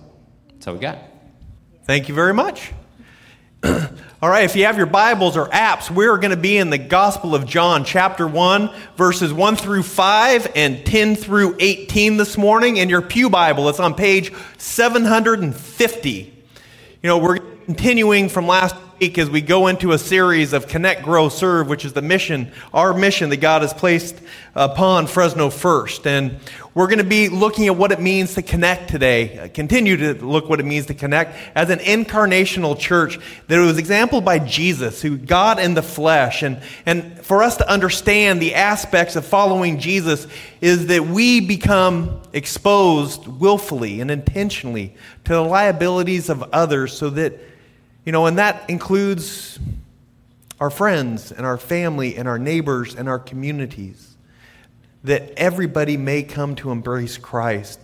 that's 0.52 0.68
all 0.68 0.76
we 0.76 0.80
got. 0.82 0.98
Thank 1.86 2.10
you 2.10 2.16
very 2.16 2.34
much. 2.34 2.74
All 4.22 4.30
right, 4.30 4.44
if 4.44 4.56
you 4.56 4.66
have 4.66 4.78
your 4.78 4.86
Bibles 4.86 5.36
or 5.36 5.48
apps, 5.48 5.90
we're 5.90 6.18
going 6.18 6.32
to 6.32 6.38
be 6.38 6.58
in 6.58 6.70
the 6.70 6.78
Gospel 6.78 7.34
of 7.34 7.48
John, 7.48 7.84
chapter 7.84 8.28
1, 8.28 8.70
verses 8.96 9.34
1 9.34 9.56
through 9.56 9.82
5 9.82 10.52
and 10.56 10.86
10 10.86 11.16
through 11.16 11.56
18 11.60 12.18
this 12.18 12.38
morning. 12.38 12.78
In 12.78 12.90
your 12.90 13.02
Pew 13.02 13.28
Bible, 13.30 13.68
it's 13.70 13.80
on 13.80 13.96
page 13.96 14.32
750. 14.60 16.10
You 17.02 17.08
know, 17.10 17.18
we're 17.18 17.40
continuing 17.40 18.30
from 18.30 18.46
last 18.46 18.76
week 19.00 19.18
as 19.18 19.30
we 19.30 19.42
go 19.42 19.68
into 19.68 19.92
a 19.92 19.98
series 19.98 20.54
of 20.54 20.68
Connect, 20.68 21.04
Grow, 21.04 21.28
Serve, 21.28 21.68
which 21.68 21.84
is 21.84 21.94
the 21.94 22.02
mission, 22.02 22.52
our 22.74 22.94
mission 22.94 23.30
that 23.30 23.38
God 23.38 23.62
has 23.62 23.74
placed 23.74 24.18
upon 24.54 25.08
Fresno 25.08 25.50
First. 25.50 26.08
And 26.08 26.40
we're 26.74 26.88
going 26.88 27.00
to 27.00 27.04
be 27.04 27.28
looking 27.28 27.68
at 27.68 27.76
what 27.76 27.92
it 27.92 28.00
means 28.00 28.36
to 28.36 28.42
connect 28.42 28.90
today, 28.90 29.38
uh, 29.38 29.48
continue 29.54 29.98
to 29.98 30.14
look 30.26 30.48
what 30.48 30.62
it 30.62 30.66
means 30.66 30.86
to 30.86 30.94
connect 30.94 31.36
as 31.56 31.70
an 31.70 31.80
incarnational 31.80 32.78
church 32.80 33.20
that 33.48 33.60
was 33.60 33.78
exampled 33.78 34.24
by 34.24 34.40
Jesus, 34.40 35.02
who 35.02 35.18
God 35.18 35.60
in 35.60 35.74
the 35.74 35.84
flesh. 35.84 36.42
And, 36.42 36.62
and 36.86 37.20
for 37.20 37.44
us 37.44 37.58
to 37.58 37.70
understand 37.70 38.42
the 38.42 38.56
aspects 38.56 39.18
of 39.18 39.26
following 39.26 39.78
Jesus 39.78 40.26
is 40.62 40.88
that 40.88 41.06
we 41.06 41.42
become 41.42 42.22
exposed 42.32 43.28
willfully 43.28 44.00
and 44.00 44.10
intentionally 44.10 44.96
to 45.26 45.34
the 45.34 45.42
liabilities 45.42 46.30
of 46.30 46.44
others 46.54 46.98
so 46.98 47.10
that, 47.10 47.34
you 48.06 48.12
know, 48.12 48.28
and 48.28 48.38
that 48.38 48.70
includes 48.70 49.60
our 50.60 50.70
friends 50.70 51.32
and 51.32 51.46
our 51.46 51.58
family 51.58 52.16
and 52.16 52.28
our 52.28 52.40
neighbors 52.40 52.96
and 52.96 53.10
our 53.10 53.20
communities 53.20 54.16
that 55.04 55.32
everybody 55.38 55.98
may 55.98 56.24
come 56.24 56.56
to 56.56 56.72
embrace 56.72 57.18
Christ 57.18 57.80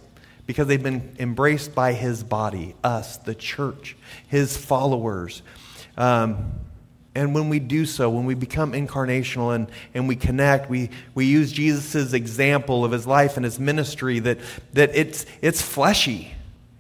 because 0.48 0.68
they've 0.68 0.82
been 0.82 1.16
embraced 1.20 1.76
by 1.76 1.94
his 1.94 2.24
body, 2.24 2.76
us, 2.84 3.18
the 3.18 3.36
church, 3.36 3.96
his 4.28 4.58
followers. 4.58 5.44
Um, 5.98 6.52
and 7.14 7.36
when 7.36 7.50
we 7.50 7.60
do 7.60 7.86
so, 7.86 8.10
when 8.10 8.26
we 8.26 8.34
become 8.34 8.72
incarnational 8.72 9.54
and, 9.54 9.70
and 9.94 10.08
we 10.08 10.16
connect, 10.16 10.70
we, 10.70 10.90
we 11.14 11.26
use 11.26 11.52
Jesus' 11.52 12.14
example 12.14 12.86
of 12.86 12.92
his 12.92 13.06
life 13.06 13.36
and 13.38 13.44
his 13.44 13.60
ministry 13.60 14.20
that, 14.20 14.40
that 14.74 14.96
it's, 14.96 15.26
it's 15.42 15.62
fleshy, 15.62 16.34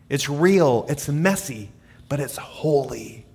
it's 0.09 0.27
real, 0.29 0.85
it's 0.89 1.07
messy, 1.07 1.69
but 2.09 2.19
it's 2.19 2.37
holy. 2.37 3.25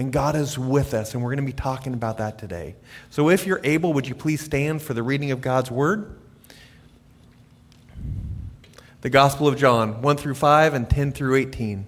And 0.00 0.10
God 0.10 0.34
is 0.34 0.58
with 0.58 0.94
us, 0.94 1.12
and 1.12 1.22
we're 1.22 1.28
going 1.28 1.44
to 1.44 1.52
be 1.52 1.52
talking 1.52 1.92
about 1.92 2.16
that 2.18 2.38
today. 2.38 2.74
So 3.10 3.28
if 3.28 3.46
you're 3.46 3.60
able, 3.62 3.92
would 3.92 4.08
you 4.08 4.14
please 4.14 4.40
stand 4.40 4.80
for 4.80 4.94
the 4.94 5.02
reading 5.02 5.30
of 5.30 5.42
God's 5.42 5.70
word? 5.70 6.16
the 9.02 9.10
Gospel 9.10 9.46
of 9.46 9.58
John, 9.58 10.00
1 10.00 10.16
through 10.16 10.36
5 10.36 10.72
and 10.72 10.88
10 10.88 11.12
through 11.12 11.34
18. 11.34 11.84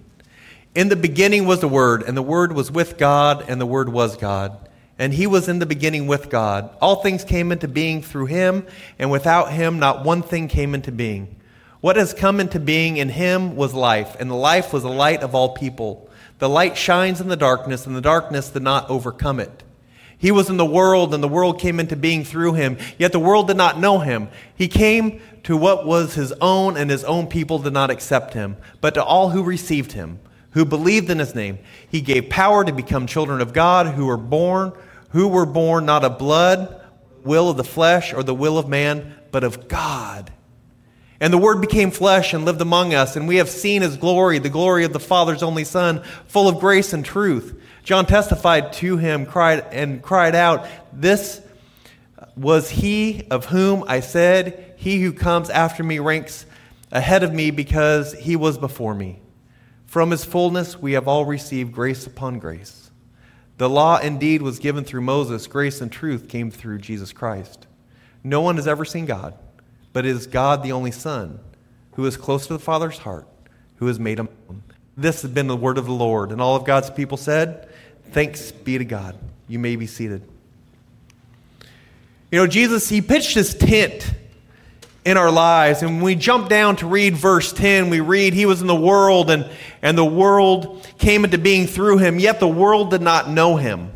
In 0.75 0.89
the 0.89 0.95
beginning 0.95 1.47
was 1.47 1.59
the 1.59 1.67
Word, 1.67 2.03
and 2.03 2.15
the 2.15 2.21
Word 2.21 2.53
was 2.53 2.71
with 2.71 2.99
God, 2.99 3.45
and 3.47 3.59
the 3.59 3.65
Word 3.65 3.89
was 3.89 4.15
God. 4.15 4.69
And 4.99 5.11
he 5.11 5.25
was 5.25 5.49
in 5.49 5.57
the 5.57 5.65
beginning 5.65 6.05
with 6.05 6.29
God. 6.29 6.69
All 6.81 6.97
things 6.97 7.23
came 7.23 7.51
into 7.51 7.67
being 7.67 8.03
through 8.03 8.27
him, 8.27 8.65
and 8.99 9.09
without 9.09 9.51
him, 9.51 9.79
not 9.79 10.03
one 10.03 10.21
thing 10.21 10.47
came 10.47 10.75
into 10.75 10.91
being. 10.91 11.35
What 11.81 11.95
has 11.95 12.13
come 12.13 12.39
into 12.39 12.59
being 12.59 12.97
in 12.97 13.09
him 13.09 13.55
was 13.55 13.73
life, 13.73 14.15
and 14.19 14.29
the 14.29 14.35
life 14.35 14.71
was 14.71 14.83
the 14.83 14.89
light 14.89 15.23
of 15.23 15.33
all 15.33 15.49
people. 15.49 16.09
The 16.43 16.49
light 16.49 16.75
shines 16.75 17.21
in 17.21 17.29
the 17.29 17.37
darkness, 17.37 17.87
and 17.87 17.95
the 17.95 18.01
darkness 18.01 18.49
did 18.49 18.63
not 18.63 18.89
overcome 18.89 19.39
it. 19.39 19.63
He 20.17 20.29
was 20.29 20.49
in 20.49 20.57
the 20.57 20.65
world, 20.65 21.13
and 21.13 21.23
the 21.23 21.29
world 21.29 21.57
came 21.57 21.79
into 21.79 21.95
being 21.95 22.25
through 22.25 22.55
him, 22.55 22.77
yet 22.97 23.13
the 23.13 23.19
world 23.19 23.47
did 23.47 23.55
not 23.55 23.79
know 23.79 23.99
him. 23.99 24.27
He 24.53 24.67
came 24.67 25.21
to 25.43 25.55
what 25.55 25.85
was 25.85 26.15
his 26.15 26.33
own, 26.41 26.75
and 26.75 26.91
his 26.91 27.05
own 27.05 27.27
people 27.27 27.59
did 27.59 27.71
not 27.71 27.89
accept 27.89 28.33
him. 28.33 28.57
But 28.81 28.95
to 28.95 29.03
all 29.05 29.29
who 29.29 29.41
received 29.41 29.93
him, 29.93 30.19
who 30.49 30.65
believed 30.65 31.09
in 31.09 31.19
his 31.19 31.33
name, 31.33 31.59
he 31.87 32.01
gave 32.01 32.29
power 32.29 32.65
to 32.65 32.73
become 32.73 33.07
children 33.07 33.39
of 33.39 33.53
God, 33.53 33.95
who 33.95 34.07
were 34.07 34.17
born, 34.17 34.73
who 35.11 35.29
were 35.29 35.45
born 35.45 35.85
not 35.85 36.03
of 36.03 36.19
blood, 36.19 36.77
will 37.23 37.51
of 37.51 37.55
the 37.55 37.63
flesh, 37.63 38.13
or 38.13 38.21
the 38.21 38.35
will 38.35 38.57
of 38.57 38.67
man, 38.67 39.15
but 39.31 39.45
of 39.45 39.69
God. 39.69 40.33
And 41.23 41.31
the 41.31 41.37
Word 41.37 41.61
became 41.61 41.89
flesh 41.89 42.33
and 42.33 42.43
lived 42.43 42.59
among 42.59 42.93
us, 42.93 43.15
and 43.15 43.29
we 43.29 43.37
have 43.37 43.49
seen 43.49 43.81
His 43.81 43.95
glory, 43.95 44.39
the 44.39 44.49
glory 44.49 44.83
of 44.83 44.91
the 44.91 44.99
Father's 44.99 45.41
only 45.41 45.63
Son, 45.63 46.03
full 46.27 46.49
of 46.49 46.59
grace 46.59 46.91
and 46.91 47.05
truth. 47.05 47.57
John 47.83 48.05
testified 48.05 48.73
to 48.73 48.97
him 48.97 49.25
cried, 49.25 49.65
and 49.71 50.01
cried 50.01 50.35
out, 50.35 50.67
This 50.91 51.41
was 52.35 52.69
he 52.69 53.25
of 53.31 53.45
whom 53.45 53.85
I 53.87 54.01
said, 54.01 54.75
He 54.75 55.01
who 55.01 55.13
comes 55.13 55.49
after 55.49 55.81
me 55.81 55.99
ranks 55.99 56.45
ahead 56.91 57.23
of 57.23 57.33
me 57.33 57.51
because 57.51 58.11
he 58.11 58.35
was 58.35 58.57
before 58.57 58.93
me. 58.93 59.21
From 59.85 60.11
his 60.11 60.25
fullness 60.25 60.77
we 60.77 60.91
have 60.91 61.07
all 61.07 61.23
received 61.23 61.71
grace 61.71 62.05
upon 62.05 62.39
grace. 62.39 62.91
The 63.59 63.69
law 63.69 63.97
indeed 63.97 64.41
was 64.41 64.59
given 64.59 64.83
through 64.83 65.01
Moses, 65.01 65.47
grace 65.47 65.79
and 65.79 65.89
truth 65.89 66.27
came 66.27 66.51
through 66.51 66.79
Jesus 66.79 67.13
Christ. 67.13 67.65
No 68.25 68.41
one 68.41 68.57
has 68.57 68.67
ever 68.67 68.83
seen 68.83 69.05
God, 69.05 69.37
but 69.93 70.05
is 70.05 70.27
God 70.27 70.63
the 70.63 70.71
only 70.71 70.91
Son, 70.91 71.39
who 71.93 72.05
is 72.05 72.17
close 72.17 72.47
to 72.47 72.53
the 72.53 72.59
Father's 72.59 72.97
heart, 72.97 73.27
who 73.77 73.87
has 73.87 73.99
made 73.99 74.19
him. 74.19 74.27
This 74.97 75.21
has 75.21 75.31
been 75.31 75.47
the 75.47 75.55
word 75.55 75.77
of 75.77 75.85
the 75.85 75.93
Lord. 75.93 76.31
And 76.31 76.41
all 76.41 76.55
of 76.55 76.65
God's 76.65 76.89
people 76.89 77.17
said, 77.17 77.69
Thanks 78.11 78.51
be 78.51 78.77
to 78.77 78.85
God. 78.85 79.17
You 79.47 79.59
may 79.59 79.75
be 79.75 79.87
seated. 79.87 80.21
You 82.31 82.39
know, 82.39 82.47
Jesus, 82.47 82.89
he 82.89 83.01
pitched 83.01 83.35
his 83.35 83.53
tent 83.53 84.11
in 85.05 85.17
our 85.17 85.31
lives. 85.31 85.81
And 85.81 85.95
when 85.95 86.03
we 86.03 86.15
jump 86.15 86.49
down 86.49 86.75
to 86.77 86.87
read 86.87 87.15
verse 87.15 87.53
10, 87.53 87.89
we 87.89 87.99
read, 87.99 88.33
He 88.33 88.45
was 88.45 88.61
in 88.61 88.67
the 88.67 88.75
world, 88.75 89.29
and, 89.29 89.49
and 89.81 89.97
the 89.97 90.05
world 90.05 90.87
came 90.97 91.25
into 91.25 91.37
being 91.37 91.67
through 91.67 91.99
him, 91.99 92.19
yet 92.19 92.39
the 92.39 92.47
world 92.47 92.91
did 92.91 93.01
not 93.01 93.29
know 93.29 93.57
him. 93.57 93.91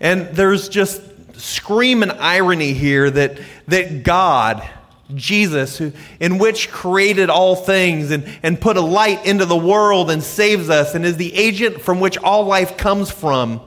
And 0.00 0.28
there's 0.28 0.68
just 0.68 1.02
screaming 1.38 2.10
irony 2.10 2.72
here 2.72 3.10
that, 3.10 3.38
that 3.68 4.02
God, 4.02 4.68
Jesus, 5.14 5.78
who, 5.78 5.92
in 6.18 6.38
which 6.38 6.70
created 6.70 7.30
all 7.30 7.56
things 7.56 8.10
and, 8.10 8.26
and 8.42 8.60
put 8.60 8.76
a 8.76 8.80
light 8.80 9.26
into 9.26 9.44
the 9.44 9.56
world 9.56 10.10
and 10.10 10.22
saves 10.22 10.70
us 10.70 10.94
and 10.94 11.04
is 11.04 11.16
the 11.16 11.34
agent 11.34 11.80
from 11.80 12.00
which 12.00 12.18
all 12.18 12.44
life 12.44 12.76
comes 12.76 13.10
from, 13.10 13.60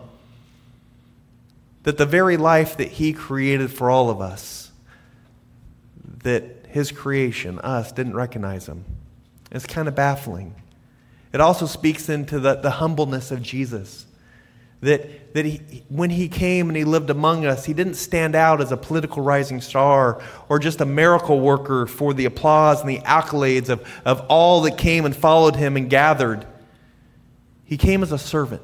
that 1.84 1.97
the 1.97 2.06
very 2.06 2.38
life 2.38 2.77
that 2.77 2.89
He 2.89 3.13
created 3.13 3.71
for 3.71 3.89
all 3.89 4.10
of 4.10 4.21
us, 4.21 4.71
that 6.23 6.65
His 6.69 6.91
creation, 6.91 7.60
us, 7.60 7.91
didn't 7.91 8.15
recognize 8.15 8.67
Him. 8.67 8.86
It's 9.51 9.67
kind 9.67 9.88
of 9.88 9.95
baffling. 9.95 10.56
It 11.34 11.41
also 11.41 11.65
speaks 11.65 12.10
into 12.10 12.39
the, 12.39 12.56
the 12.56 12.71
humbleness 12.71 13.32
of 13.32 13.41
Jesus. 13.41 14.06
That, 14.83 15.33
that 15.33 15.45
he, 15.45 15.83
when 15.87 16.09
he 16.09 16.27
came 16.27 16.69
and 16.69 16.75
he 16.75 16.83
lived 16.83 17.09
among 17.09 17.45
us, 17.45 17.63
he 17.63 17.73
didn't 17.73 17.93
stand 17.93 18.35
out 18.35 18.59
as 18.59 18.73
a 18.73 18.77
political 18.77 19.23
rising 19.23 19.61
star 19.61 20.21
or 20.49 20.59
just 20.59 20.81
a 20.81 20.85
miracle 20.85 21.39
worker 21.39 21.87
for 21.87 22.13
the 22.13 22.25
applause 22.25 22.81
and 22.81 22.89
the 22.89 22.99
accolades 22.99 23.69
of, 23.69 23.87
of 24.03 24.19
all 24.27 24.61
that 24.61 24.77
came 24.77 25.05
and 25.05 25.15
followed 25.15 25.55
him 25.55 25.77
and 25.77 25.89
gathered. 25.89 26.45
He 27.63 27.77
came 27.77 28.03
as 28.03 28.11
a 28.11 28.17
servant, 28.17 28.61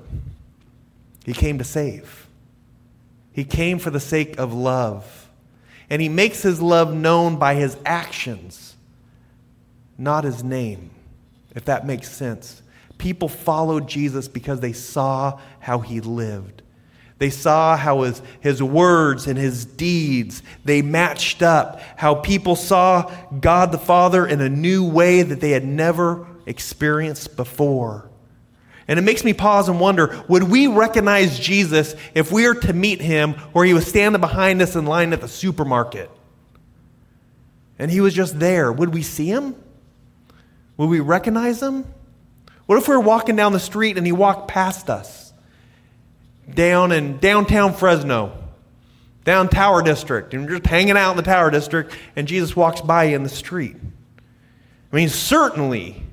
he 1.25 1.34
came 1.34 1.58
to 1.58 1.63
save. 1.63 2.27
He 3.32 3.45
came 3.45 3.79
for 3.79 3.89
the 3.89 4.01
sake 4.01 4.38
of 4.38 4.53
love. 4.53 5.29
And 5.89 6.01
he 6.01 6.10
makes 6.10 6.41
his 6.41 6.62
love 6.62 6.93
known 6.93 7.38
by 7.38 7.55
his 7.55 7.77
actions, 7.86 8.75
not 9.97 10.25
his 10.25 10.43
name, 10.43 10.89
if 11.55 11.63
that 11.65 11.88
makes 11.88 12.12
sense. 12.12 12.62
People 13.00 13.30
followed 13.30 13.88
Jesus 13.88 14.28
because 14.28 14.60
they 14.60 14.74
saw 14.74 15.40
how 15.60 15.80
he 15.80 16.02
lived. 16.02 16.62
They 17.18 17.30
saw 17.30 17.76
how 17.76 18.04
his, 18.04 18.22
his 18.40 18.62
words 18.62 19.26
and 19.26 19.38
his 19.38 19.66
deeds, 19.66 20.44
they 20.64 20.82
matched 20.82 21.42
up. 21.42 21.82
How 21.98 22.16
people 22.16 22.56
saw 22.56 23.12
God 23.40 23.72
the 23.72 23.78
Father 23.78 24.28
in 24.28 24.42
a 24.42 24.50
new 24.50 24.88
way 24.88 25.22
that 25.22 25.42
they 25.42 25.52
had 25.52 25.66
never 25.66 26.28
experienced 26.46 27.36
before. 27.36 28.10
And 28.88 29.00
it 29.00 29.04
makes 29.04 29.24
me 29.24 29.34
pause 29.34 29.70
and 29.70 29.80
wonder 29.80 30.24
would 30.28 30.44
we 30.44 30.68
recognize 30.68 31.40
Jesus 31.40 31.96
if 32.14 32.32
we 32.32 32.48
were 32.48 32.56
to 32.56 32.74
meet 32.74 33.00
him 33.00 33.34
where 33.54 33.66
he 33.66 33.74
was 33.74 33.88
standing 33.88 34.20
behind 34.20 34.62
us 34.62 34.76
in 34.76 34.86
line 34.86 35.14
at 35.14 35.22
the 35.22 35.28
supermarket? 35.28 36.12
And 37.78 37.90
he 37.90 38.02
was 38.02 38.14
just 38.14 38.40
there. 38.40 38.72
Would 38.72 38.94
we 38.94 39.04
see 39.04 39.28
him? 39.28 39.56
Would 40.76 40.90
we 40.90 41.00
recognize 41.00 41.62
him? 41.62 41.86
What 42.69 42.77
if 42.77 42.88
we 42.88 42.95
were 42.95 43.01
walking 43.01 43.36
down 43.36 43.51
the 43.51 43.60
street 43.60 43.97
and 43.97 44.05
he 44.05 44.12
walked 44.12 44.47
past 44.47 44.91
us? 44.91 45.34
Down 46.47 46.91
in 46.91 47.17
downtown 47.17 47.73
Fresno, 47.73 48.32
down 49.23 49.49
Tower 49.49 49.82
District, 49.82 50.36
and 50.36 50.45
we're 50.45 50.60
just 50.60 50.67
hanging 50.67 50.95
out 50.95 51.10
in 51.10 51.17
the 51.17 51.23
Tower 51.23 51.49
District, 51.49 51.91
and 52.15 52.27
Jesus 52.27 52.55
walks 52.55 52.79
by 52.79 53.05
you 53.05 53.15
in 53.15 53.23
the 53.23 53.29
street. 53.29 53.75
I 54.93 54.95
mean, 54.95 55.10
certainly 55.10 56.03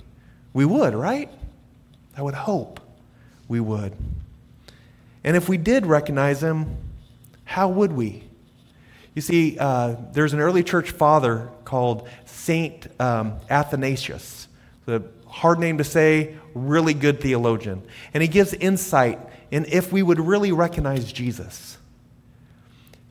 we 0.55 0.65
would, 0.65 0.95
right? 0.95 1.29
I 2.17 2.23
would 2.23 2.33
hope 2.33 2.81
we 3.49 3.61
would. 3.61 3.93
And 5.25 5.37
if 5.37 5.51
we 5.51 5.59
did 5.59 5.85
recognize 5.85 6.43
him, 6.43 6.79
how 7.45 7.69
would 7.69 7.93
we? 7.93 8.25
You 9.15 9.21
see, 9.21 9.59
uh, 9.59 9.97
there's 10.13 10.33
an 10.33 10.41
early 10.41 10.65
church 10.65 10.91
father 10.91 11.51
called 11.67 12.09
Saint 12.25 12.89
um, 12.99 13.35
Athanasius. 13.51 14.49
The 14.87 15.03
hard 15.37 15.59
name 15.59 15.77
to 15.77 15.85
say, 15.85 16.35
really 16.55 16.95
good 16.95 17.21
theologian. 17.21 17.83
And 18.15 18.23
he 18.23 18.29
gives 18.29 18.55
insight 18.55 19.21
in 19.51 19.67
if 19.67 19.93
we 19.93 20.03
would 20.03 20.19
really 20.19 20.51
recognize 20.51 21.13
Jesus. 21.13 21.77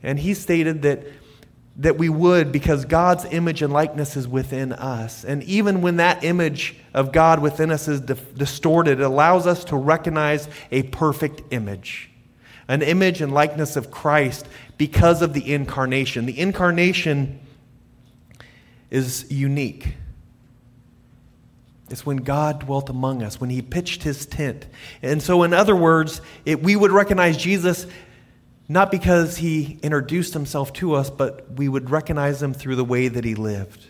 And 0.01 0.17
he 0.17 0.33
stated 0.33 0.81
that, 0.81 1.05
that 1.75 1.99
we 1.99 2.09
would 2.09 2.51
because 2.51 2.83
God's 2.85 3.25
image 3.25 3.61
and 3.61 3.71
likeness 3.71 4.17
is 4.17 4.27
within 4.27 4.73
us. 4.73 5.23
And 5.23 5.43
even 5.43 5.83
when 5.83 5.97
that 5.97 6.23
image 6.23 6.75
of 6.95 7.11
God 7.11 7.39
within 7.39 7.69
us 7.69 7.87
is 7.87 8.01
di- 8.01 8.15
distorted, 8.35 8.99
it 8.99 9.03
allows 9.03 9.45
us 9.45 9.63
to 9.65 9.75
recognize 9.75 10.49
a 10.71 10.81
perfect 10.83 11.43
image. 11.53 12.09
An 12.67 12.81
image 12.81 13.21
and 13.21 13.31
likeness 13.31 13.75
of 13.75 13.91
Christ 13.91 14.47
because 14.79 15.21
of 15.21 15.33
the 15.33 15.53
incarnation. 15.53 16.25
The 16.25 16.39
incarnation 16.39 17.39
is 18.89 19.31
unique. 19.31 19.93
It's 21.89 22.05
when 22.05 22.17
God 22.17 22.61
dwelt 22.61 22.89
among 22.89 23.21
us, 23.21 23.39
when 23.39 23.49
he 23.49 23.61
pitched 23.61 24.03
his 24.03 24.25
tent. 24.25 24.65
And 25.01 25.21
so, 25.21 25.43
in 25.43 25.53
other 25.53 25.75
words, 25.75 26.19
it, 26.43 26.63
we 26.63 26.75
would 26.75 26.91
recognize 26.91 27.37
Jesus 27.37 27.85
not 28.67 28.89
because 28.89 29.37
he 29.37 29.77
introduced 29.83 30.33
himself 30.33 30.73
to 30.73 30.95
us, 30.95 31.09
but 31.09 31.51
we 31.51 31.69
would 31.69 31.91
recognize 31.91 32.41
him 32.41 32.53
through 32.53 32.75
the 32.75 32.83
way 32.85 33.07
that 33.07 33.23
he 33.23 33.35
lived. 33.35 33.85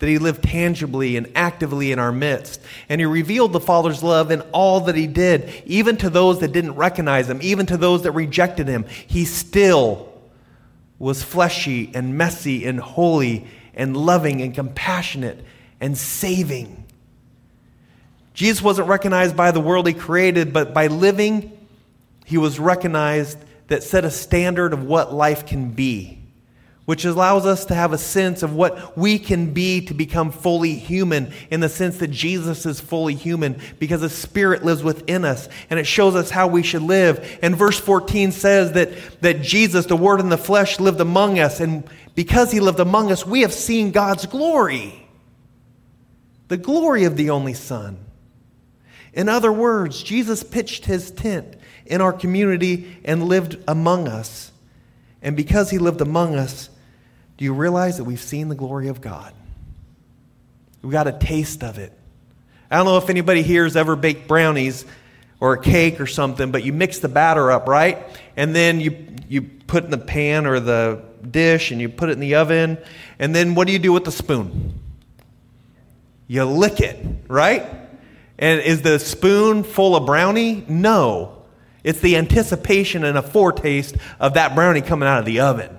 That 0.00 0.08
he 0.08 0.18
lived 0.18 0.42
tangibly 0.42 1.16
and 1.16 1.30
actively 1.36 1.92
in 1.92 2.00
our 2.00 2.10
midst. 2.10 2.60
And 2.88 3.00
he 3.00 3.06
revealed 3.06 3.52
the 3.52 3.60
Father's 3.60 4.02
love 4.02 4.32
in 4.32 4.40
all 4.52 4.80
that 4.80 4.96
he 4.96 5.06
did, 5.06 5.62
even 5.64 5.96
to 5.98 6.10
those 6.10 6.40
that 6.40 6.52
didn't 6.52 6.74
recognize 6.74 7.30
him, 7.30 7.38
even 7.40 7.66
to 7.66 7.76
those 7.76 8.02
that 8.02 8.10
rejected 8.12 8.66
him. 8.66 8.84
He 9.06 9.24
still 9.24 10.12
was 10.98 11.22
fleshy 11.22 11.92
and 11.94 12.18
messy 12.18 12.66
and 12.66 12.80
holy 12.80 13.46
and 13.74 13.96
loving 13.96 14.42
and 14.42 14.54
compassionate 14.54 15.44
and 15.80 15.96
saving. 15.96 16.85
Jesus 18.36 18.62
wasn't 18.62 18.88
recognized 18.88 19.34
by 19.34 19.50
the 19.50 19.62
world 19.62 19.88
he 19.88 19.94
created, 19.94 20.52
but 20.52 20.74
by 20.74 20.88
living, 20.88 21.58
he 22.26 22.36
was 22.36 22.58
recognized 22.58 23.38
that 23.68 23.82
set 23.82 24.04
a 24.04 24.10
standard 24.10 24.74
of 24.74 24.84
what 24.84 25.14
life 25.14 25.46
can 25.46 25.70
be, 25.70 26.18
which 26.84 27.06
allows 27.06 27.46
us 27.46 27.64
to 27.64 27.74
have 27.74 27.94
a 27.94 27.98
sense 27.98 28.42
of 28.42 28.54
what 28.54 28.94
we 28.94 29.18
can 29.18 29.54
be 29.54 29.80
to 29.86 29.94
become 29.94 30.30
fully 30.30 30.74
human 30.74 31.32
in 31.50 31.60
the 31.60 31.70
sense 31.70 31.96
that 31.96 32.10
Jesus 32.10 32.66
is 32.66 32.78
fully 32.78 33.14
human 33.14 33.58
because 33.78 34.02
the 34.02 34.10
Spirit 34.10 34.62
lives 34.62 34.82
within 34.82 35.24
us 35.24 35.48
and 35.70 35.80
it 35.80 35.86
shows 35.86 36.14
us 36.14 36.28
how 36.28 36.46
we 36.46 36.62
should 36.62 36.82
live. 36.82 37.38
And 37.40 37.56
verse 37.56 37.80
14 37.80 38.32
says 38.32 38.72
that, 38.72 39.22
that 39.22 39.40
Jesus, 39.40 39.86
the 39.86 39.96
Word 39.96 40.20
in 40.20 40.28
the 40.28 40.36
flesh, 40.36 40.78
lived 40.78 41.00
among 41.00 41.38
us. 41.38 41.58
And 41.60 41.88
because 42.14 42.52
he 42.52 42.60
lived 42.60 42.80
among 42.80 43.10
us, 43.10 43.24
we 43.24 43.40
have 43.40 43.54
seen 43.54 43.92
God's 43.92 44.26
glory 44.26 45.02
the 46.48 46.56
glory 46.56 47.02
of 47.02 47.16
the 47.16 47.30
only 47.30 47.54
Son. 47.54 48.05
In 49.16 49.30
other 49.30 49.50
words, 49.50 50.02
Jesus 50.02 50.44
pitched 50.44 50.84
his 50.84 51.10
tent 51.10 51.56
in 51.86 52.02
our 52.02 52.12
community 52.12 52.98
and 53.02 53.24
lived 53.24 53.56
among 53.66 54.08
us. 54.08 54.52
And 55.22 55.34
because 55.34 55.70
he 55.70 55.78
lived 55.78 56.02
among 56.02 56.34
us, 56.34 56.68
do 57.38 57.46
you 57.46 57.54
realize 57.54 57.96
that 57.96 58.04
we've 58.04 58.20
seen 58.20 58.50
the 58.50 58.54
glory 58.54 58.88
of 58.88 59.00
God? 59.00 59.32
We 60.82 60.90
got 60.90 61.08
a 61.08 61.12
taste 61.12 61.64
of 61.64 61.78
it. 61.78 61.92
I 62.70 62.76
don't 62.76 62.84
know 62.84 62.98
if 62.98 63.08
anybody 63.08 63.42
here 63.42 63.64
has 63.64 63.74
ever 63.74 63.96
baked 63.96 64.28
brownies 64.28 64.84
or 65.40 65.54
a 65.54 65.62
cake 65.62 65.98
or 65.98 66.06
something, 66.06 66.50
but 66.50 66.62
you 66.62 66.74
mix 66.74 66.98
the 66.98 67.08
batter 67.08 67.50
up, 67.50 67.68
right? 67.68 67.98
And 68.36 68.54
then 68.54 68.80
you, 68.80 69.06
you 69.28 69.42
put 69.42 69.84
in 69.84 69.90
the 69.90 69.98
pan 69.98 70.46
or 70.46 70.60
the 70.60 71.02
dish 71.28 71.70
and 71.70 71.80
you 71.80 71.88
put 71.88 72.10
it 72.10 72.12
in 72.12 72.20
the 72.20 72.34
oven. 72.34 72.76
And 73.18 73.34
then 73.34 73.54
what 73.54 73.66
do 73.66 73.72
you 73.72 73.78
do 73.78 73.94
with 73.94 74.04
the 74.04 74.12
spoon? 74.12 74.78
You 76.28 76.44
lick 76.44 76.80
it, 76.80 76.98
right? 77.28 77.85
And 78.38 78.60
is 78.60 78.82
the 78.82 78.98
spoon 78.98 79.62
full 79.62 79.96
of 79.96 80.06
brownie? 80.06 80.64
No. 80.68 81.42
It's 81.82 82.00
the 82.00 82.16
anticipation 82.16 83.04
and 83.04 83.16
a 83.16 83.22
foretaste 83.22 83.96
of 84.18 84.34
that 84.34 84.54
brownie 84.54 84.82
coming 84.82 85.08
out 85.08 85.20
of 85.20 85.24
the 85.24 85.40
oven, 85.40 85.74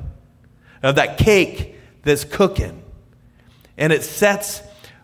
of 0.81 0.95
that 0.95 1.17
cake 1.17 1.75
that's 2.03 2.23
cooking. 2.23 2.83
And 3.77 3.93
it 3.93 4.03
sets 4.03 4.61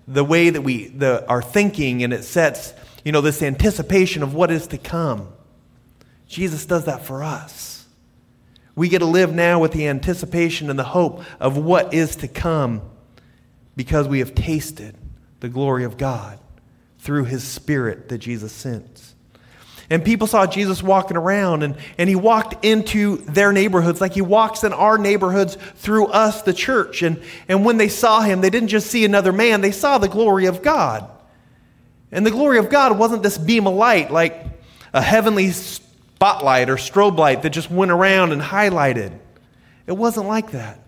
the 0.07 0.23
way 0.23 0.49
that 0.49 0.61
we 0.61 0.87
the, 0.87 1.27
are 1.27 1.41
thinking 1.41 2.03
and 2.03 2.13
it 2.13 2.23
sets, 2.23 2.73
you 3.03 3.11
know, 3.11 3.21
this 3.21 3.41
anticipation 3.41 4.23
of 4.23 4.33
what 4.33 4.49
is 4.49 4.67
to 4.67 4.77
come. 4.77 5.27
Jesus 6.27 6.65
does 6.65 6.85
that 6.85 7.05
for 7.05 7.23
us. 7.23 7.85
We 8.75 8.89
get 8.89 8.99
to 8.99 9.05
live 9.05 9.33
now 9.33 9.59
with 9.59 9.73
the 9.73 9.87
anticipation 9.87 10.69
and 10.69 10.79
the 10.79 10.83
hope 10.83 11.23
of 11.39 11.57
what 11.57 11.93
is 11.93 12.15
to 12.17 12.27
come 12.27 12.81
because 13.75 14.07
we 14.07 14.19
have 14.19 14.33
tasted 14.33 14.97
the 15.41 15.49
glory 15.49 15.83
of 15.83 15.97
God 15.97 16.39
through 17.03 17.25
his 17.25 17.43
spirit 17.43 18.07
that 18.07 18.19
Jesus 18.19 18.53
sends. 18.53 19.13
And 19.89 20.05
people 20.05 20.25
saw 20.25 20.47
Jesus 20.47 20.81
walking 20.81 21.17
around, 21.17 21.61
and, 21.61 21.75
and 21.97 22.07
he 22.07 22.15
walked 22.15 22.63
into 22.63 23.17
their 23.17 23.51
neighborhoods 23.51 23.99
like 23.99 24.13
he 24.13 24.21
walks 24.21 24.63
in 24.63 24.71
our 24.71 24.97
neighborhoods 24.97 25.57
through 25.75 26.07
us, 26.07 26.43
the 26.43 26.53
church. 26.53 27.03
And, 27.03 27.21
and 27.49 27.65
when 27.65 27.75
they 27.75 27.89
saw 27.89 28.21
him, 28.21 28.39
they 28.39 28.49
didn't 28.49 28.69
just 28.69 28.87
see 28.87 29.03
another 29.03 29.33
man, 29.33 29.59
they 29.59 29.73
saw 29.73 29.97
the 29.97 30.07
glory 30.07 30.45
of 30.45 30.63
God. 30.63 31.11
And 32.09 32.25
the 32.25 32.31
glory 32.31 32.57
of 32.57 32.69
God 32.69 32.97
wasn't 32.97 33.21
this 33.21 33.37
beam 33.37 33.67
of 33.67 33.73
light 33.73 34.09
like 34.09 34.45
a 34.93 35.01
heavenly 35.01 35.51
spotlight 35.51 36.69
or 36.69 36.77
strobe 36.77 37.17
light 37.17 37.41
that 37.41 37.49
just 37.49 37.69
went 37.69 37.91
around 37.91 38.31
and 38.31 38.41
highlighted. 38.41 39.11
It 39.87 39.97
wasn't 39.97 40.27
like 40.27 40.51
that. 40.51 40.79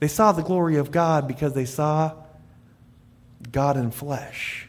They 0.00 0.08
saw 0.08 0.32
the 0.32 0.42
glory 0.42 0.76
of 0.76 0.90
God 0.90 1.28
because 1.28 1.52
they 1.52 1.64
saw 1.64 2.12
God 3.52 3.76
in 3.76 3.92
flesh. 3.92 4.67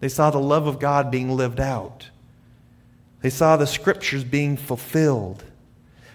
They 0.00 0.08
saw 0.08 0.30
the 0.30 0.38
love 0.40 0.66
of 0.66 0.78
God 0.78 1.10
being 1.10 1.30
lived 1.36 1.60
out. 1.60 2.08
They 3.22 3.30
saw 3.30 3.56
the 3.56 3.66
scriptures 3.66 4.24
being 4.24 4.56
fulfilled. 4.56 5.44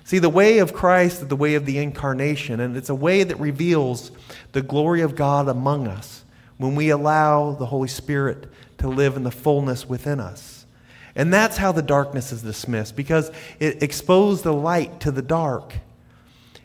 See, 0.04 0.20
the 0.20 0.30
way 0.30 0.60
of 0.60 0.74
Christ 0.74 1.22
is 1.22 1.28
the 1.28 1.36
way 1.36 1.56
of 1.56 1.66
the 1.66 1.78
incarnation, 1.78 2.60
and 2.60 2.76
it's 2.76 2.90
a 2.90 2.96
way 2.96 3.24
that 3.24 3.40
reveals 3.40 4.12
the 4.52 4.62
glory 4.62 5.02
of 5.02 5.16
God 5.16 5.48
among 5.48 5.88
us 5.88 6.24
when 6.58 6.76
we 6.76 6.90
allow 6.90 7.52
the 7.54 7.66
Holy 7.68 7.88
Spirit 7.88 8.48
to 8.78 8.88
live 8.88 9.18
in 9.18 9.24
the 9.24 9.32
fullness 9.32 9.88
within 9.88 10.20
us. 10.20 10.66
And 11.16 11.34
that's 11.34 11.58
how 11.58 11.72
the 11.72 11.82
darkness 11.82 12.32
is 12.32 12.42
dismissed, 12.42 12.96
because 12.96 13.32
it 13.60 13.82
exposed 13.82 14.44
the 14.44 14.54
light 14.54 15.00
to 15.02 15.12
the 15.12 15.22
dark. 15.22 15.74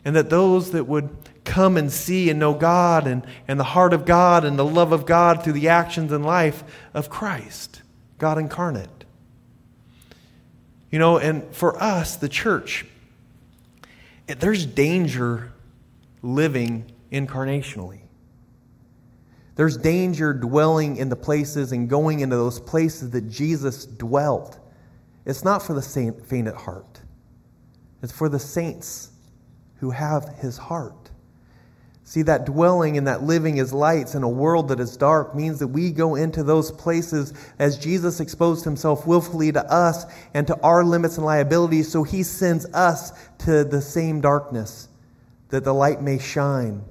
And 0.03 0.15
that 0.15 0.29
those 0.29 0.71
that 0.71 0.87
would 0.87 1.20
come 1.43 1.77
and 1.77 1.91
see 1.91 2.29
and 2.29 2.39
know 2.39 2.53
God 2.53 3.07
and, 3.07 3.25
and 3.47 3.59
the 3.59 3.63
heart 3.63 3.93
of 3.93 4.05
God 4.05 4.45
and 4.45 4.57
the 4.57 4.65
love 4.65 4.91
of 4.91 5.05
God 5.05 5.43
through 5.43 5.53
the 5.53 5.69
actions 5.69 6.11
and 6.11 6.25
life 6.25 6.63
of 6.93 7.09
Christ, 7.09 7.81
God 8.17 8.37
incarnate. 8.37 8.89
You 10.91 10.99
know, 10.99 11.17
and 11.17 11.43
for 11.55 11.81
us, 11.81 12.17
the 12.17 12.29
church, 12.29 12.85
there's 14.27 14.65
danger 14.65 15.53
living 16.21 16.91
incarnationally. 17.11 18.01
There's 19.55 19.77
danger 19.77 20.33
dwelling 20.33 20.97
in 20.97 21.09
the 21.09 21.15
places 21.15 21.71
and 21.71 21.89
going 21.89 22.21
into 22.21 22.35
those 22.35 22.59
places 22.59 23.11
that 23.11 23.29
Jesus 23.29 23.85
dwelt. 23.85 24.57
It's 25.25 25.43
not 25.43 25.61
for 25.61 25.73
the 25.73 25.81
saint, 25.81 26.25
faint 26.25 26.47
at 26.47 26.55
heart, 26.55 26.99
it's 28.01 28.11
for 28.11 28.27
the 28.27 28.39
saints 28.39 29.11
who 29.79 29.91
have 29.91 30.27
his 30.39 30.57
heart. 30.57 31.10
See, 32.11 32.23
that 32.23 32.45
dwelling 32.45 32.97
and 32.97 33.07
that 33.07 33.23
living 33.23 33.57
as 33.61 33.71
lights 33.71 34.15
in 34.15 34.23
a 34.23 34.27
world 34.27 34.67
that 34.67 34.81
is 34.81 34.97
dark 34.97 35.33
means 35.33 35.59
that 35.59 35.69
we 35.69 35.91
go 35.91 36.15
into 36.15 36.43
those 36.43 36.69
places 36.69 37.33
as 37.57 37.77
Jesus 37.77 38.19
exposed 38.19 38.65
himself 38.65 39.07
willfully 39.07 39.53
to 39.53 39.63
us 39.71 40.03
and 40.33 40.45
to 40.47 40.59
our 40.59 40.83
limits 40.83 41.15
and 41.15 41.25
liabilities, 41.25 41.89
so 41.89 42.03
he 42.03 42.21
sends 42.23 42.65
us 42.73 43.13
to 43.37 43.63
the 43.63 43.81
same 43.81 44.19
darkness 44.19 44.89
that 45.51 45.63
the 45.63 45.73
light 45.73 46.01
may 46.01 46.19
shine. 46.19 46.83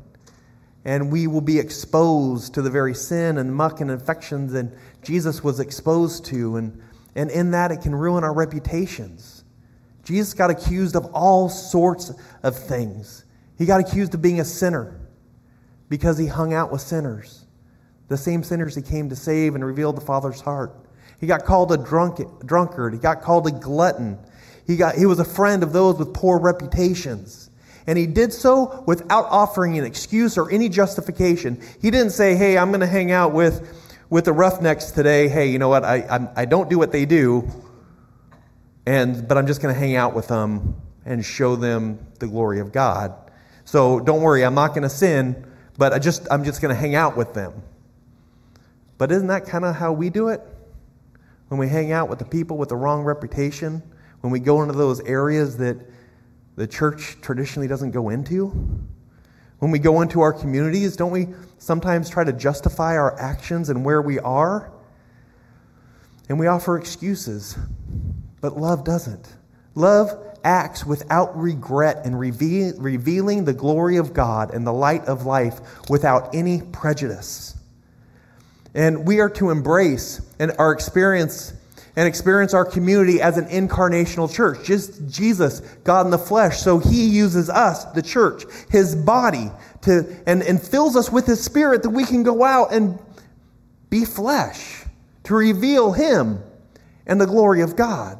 And 0.86 1.12
we 1.12 1.26
will 1.26 1.42
be 1.42 1.58
exposed 1.58 2.54
to 2.54 2.62
the 2.62 2.70
very 2.70 2.94
sin 2.94 3.36
and 3.36 3.54
muck 3.54 3.82
and 3.82 3.90
infections 3.90 4.54
that 4.54 4.72
Jesus 5.02 5.44
was 5.44 5.60
exposed 5.60 6.24
to. 6.24 6.56
And, 6.56 6.82
and 7.14 7.30
in 7.30 7.50
that, 7.50 7.70
it 7.70 7.82
can 7.82 7.94
ruin 7.94 8.24
our 8.24 8.32
reputations. 8.32 9.44
Jesus 10.02 10.32
got 10.32 10.48
accused 10.48 10.96
of 10.96 11.04
all 11.12 11.50
sorts 11.50 12.10
of 12.42 12.56
things. 12.56 13.26
He 13.58 13.66
got 13.66 13.80
accused 13.80 14.14
of 14.14 14.22
being 14.22 14.40
a 14.40 14.46
sinner 14.46 14.96
because 15.90 16.16
he 16.16 16.26
hung 16.26 16.54
out 16.54 16.72
with 16.72 16.80
sinners, 16.80 17.44
the 18.08 18.16
same 18.16 18.42
sinners 18.42 18.74
he 18.74 18.80
came 18.80 19.10
to 19.10 19.16
save 19.16 19.54
and 19.54 19.62
revealed 19.62 19.96
the 19.96 20.00
Father's 20.00 20.40
heart. 20.40 20.74
He 21.20 21.26
got 21.26 21.44
called 21.44 21.70
a 21.72 21.76
drunk, 21.76 22.20
drunkard. 22.46 22.94
He 22.94 22.98
got 22.98 23.20
called 23.20 23.46
a 23.46 23.50
glutton. 23.50 24.18
He, 24.66 24.76
got, 24.76 24.94
he 24.94 25.04
was 25.04 25.18
a 25.18 25.24
friend 25.24 25.62
of 25.62 25.74
those 25.74 25.98
with 25.98 26.14
poor 26.14 26.38
reputations. 26.38 27.50
And 27.86 27.98
he 27.98 28.06
did 28.06 28.32
so 28.32 28.84
without 28.86 29.26
offering 29.26 29.78
an 29.78 29.84
excuse 29.84 30.38
or 30.38 30.50
any 30.50 30.68
justification. 30.68 31.60
He 31.82 31.90
didn't 31.90 32.12
say, 32.12 32.36
hey, 32.36 32.56
I'm 32.56 32.68
going 32.68 32.80
to 32.80 32.86
hang 32.86 33.10
out 33.10 33.32
with, 33.32 33.68
with 34.08 34.24
the 34.24 34.32
roughnecks 34.32 34.92
today. 34.92 35.28
Hey, 35.28 35.50
you 35.50 35.58
know 35.58 35.68
what? 35.68 35.84
I, 35.84 35.96
I, 35.96 36.42
I 36.42 36.44
don't 36.44 36.70
do 36.70 36.78
what 36.78 36.92
they 36.92 37.04
do, 37.04 37.50
and, 38.86 39.26
but 39.26 39.36
I'm 39.36 39.46
just 39.46 39.60
going 39.60 39.74
to 39.74 39.78
hang 39.78 39.96
out 39.96 40.14
with 40.14 40.28
them 40.28 40.80
and 41.04 41.24
show 41.24 41.56
them 41.56 42.06
the 42.18 42.28
glory 42.28 42.60
of 42.60 42.72
God. 42.72 43.14
So 43.64 44.00
don't 44.00 44.22
worry, 44.22 44.44
I'm 44.44 44.54
not 44.54 44.68
going 44.68 44.82
to 44.82 44.88
sin, 44.88 45.49
but 45.80 45.94
I 45.94 45.98
just, 45.98 46.28
I'm 46.30 46.44
just 46.44 46.60
going 46.60 46.74
to 46.74 46.78
hang 46.78 46.94
out 46.94 47.16
with 47.16 47.32
them. 47.32 47.54
But 48.98 49.10
isn't 49.10 49.28
that 49.28 49.46
kind 49.46 49.64
of 49.64 49.74
how 49.74 49.92
we 49.92 50.10
do 50.10 50.28
it? 50.28 50.42
When 51.48 51.58
we 51.58 51.70
hang 51.70 51.90
out 51.90 52.10
with 52.10 52.18
the 52.18 52.26
people 52.26 52.58
with 52.58 52.68
the 52.68 52.76
wrong 52.76 53.02
reputation, 53.02 53.82
when 54.20 54.30
we 54.30 54.40
go 54.40 54.60
into 54.60 54.74
those 54.74 55.00
areas 55.00 55.56
that 55.56 55.78
the 56.56 56.66
church 56.66 57.16
traditionally 57.22 57.66
doesn't 57.66 57.92
go 57.92 58.10
into, 58.10 58.48
when 59.60 59.70
we 59.70 59.78
go 59.78 60.02
into 60.02 60.20
our 60.20 60.34
communities, 60.34 60.96
don't 60.96 61.12
we 61.12 61.28
sometimes 61.56 62.10
try 62.10 62.24
to 62.24 62.32
justify 62.34 62.98
our 62.98 63.18
actions 63.18 63.70
and 63.70 63.82
where 63.82 64.02
we 64.02 64.18
are? 64.18 64.70
And 66.28 66.38
we 66.38 66.46
offer 66.46 66.76
excuses, 66.76 67.56
but 68.42 68.54
love 68.54 68.84
doesn't. 68.84 69.34
Love 69.74 70.29
acts 70.44 70.84
without 70.84 71.36
regret 71.36 72.04
and 72.04 72.18
reveal, 72.18 72.74
revealing 72.78 73.44
the 73.44 73.52
glory 73.52 73.96
of 73.96 74.12
God 74.12 74.52
and 74.52 74.66
the 74.66 74.72
light 74.72 75.04
of 75.06 75.26
life 75.26 75.60
without 75.88 76.34
any 76.34 76.62
prejudice. 76.62 77.56
And 78.74 79.06
we 79.06 79.20
are 79.20 79.30
to 79.30 79.50
embrace 79.50 80.20
and 80.38 80.52
our 80.58 80.72
experience 80.72 81.54
and 81.96 82.06
experience 82.06 82.54
our 82.54 82.64
community 82.64 83.20
as 83.20 83.36
an 83.36 83.46
incarnational 83.46 84.32
church. 84.32 84.64
Just 84.64 85.08
Jesus, 85.08 85.60
God 85.82 86.06
in 86.06 86.10
the 86.10 86.18
flesh. 86.18 86.60
So 86.60 86.78
he 86.78 87.06
uses 87.06 87.50
us, 87.50 87.84
the 87.86 88.02
church, 88.02 88.44
his 88.70 88.94
body, 88.94 89.50
to 89.82 90.16
and, 90.26 90.42
and 90.42 90.62
fills 90.62 90.96
us 90.96 91.10
with 91.10 91.26
his 91.26 91.42
spirit 91.42 91.82
that 91.82 91.90
we 91.90 92.04
can 92.04 92.22
go 92.22 92.44
out 92.44 92.72
and 92.72 92.98
be 93.90 94.04
flesh, 94.04 94.84
to 95.24 95.34
reveal 95.34 95.92
him 95.92 96.40
and 97.06 97.20
the 97.20 97.26
glory 97.26 97.60
of 97.60 97.74
God. 97.74 98.18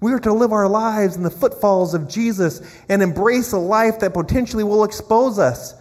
We 0.00 0.12
are 0.12 0.20
to 0.20 0.32
live 0.32 0.52
our 0.52 0.68
lives 0.68 1.16
in 1.16 1.22
the 1.22 1.30
footfalls 1.30 1.92
of 1.92 2.08
Jesus 2.08 2.62
and 2.88 3.02
embrace 3.02 3.52
a 3.52 3.58
life 3.58 3.98
that 4.00 4.14
potentially 4.14 4.62
will 4.62 4.84
expose 4.84 5.38
us 5.38 5.74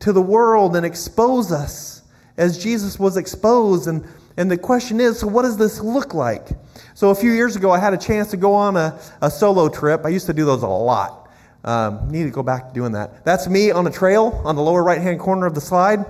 to 0.00 0.12
the 0.12 0.20
world 0.20 0.76
and 0.76 0.84
expose 0.84 1.52
us 1.52 2.02
as 2.36 2.62
Jesus 2.62 2.98
was 2.98 3.16
exposed. 3.16 3.88
And, 3.88 4.04
and 4.36 4.50
the 4.50 4.58
question 4.58 5.00
is 5.00 5.20
so, 5.20 5.26
what 5.26 5.42
does 5.42 5.56
this 5.56 5.80
look 5.80 6.12
like? 6.12 6.48
So, 6.94 7.10
a 7.10 7.14
few 7.14 7.32
years 7.32 7.56
ago, 7.56 7.70
I 7.70 7.78
had 7.78 7.94
a 7.94 7.98
chance 7.98 8.30
to 8.32 8.36
go 8.36 8.52
on 8.52 8.76
a, 8.76 8.98
a 9.22 9.30
solo 9.30 9.68
trip. 9.68 10.04
I 10.04 10.10
used 10.10 10.26
to 10.26 10.34
do 10.34 10.44
those 10.44 10.62
a 10.62 10.68
lot. 10.68 11.30
Um, 11.64 12.10
need 12.10 12.24
to 12.24 12.30
go 12.30 12.42
back 12.42 12.68
to 12.68 12.74
doing 12.74 12.92
that. 12.92 13.24
That's 13.24 13.48
me 13.48 13.70
on 13.70 13.86
a 13.86 13.90
trail 13.90 14.40
on 14.44 14.54
the 14.54 14.62
lower 14.62 14.84
right 14.84 15.00
hand 15.00 15.18
corner 15.18 15.46
of 15.46 15.54
the 15.54 15.60
slide. 15.60 16.04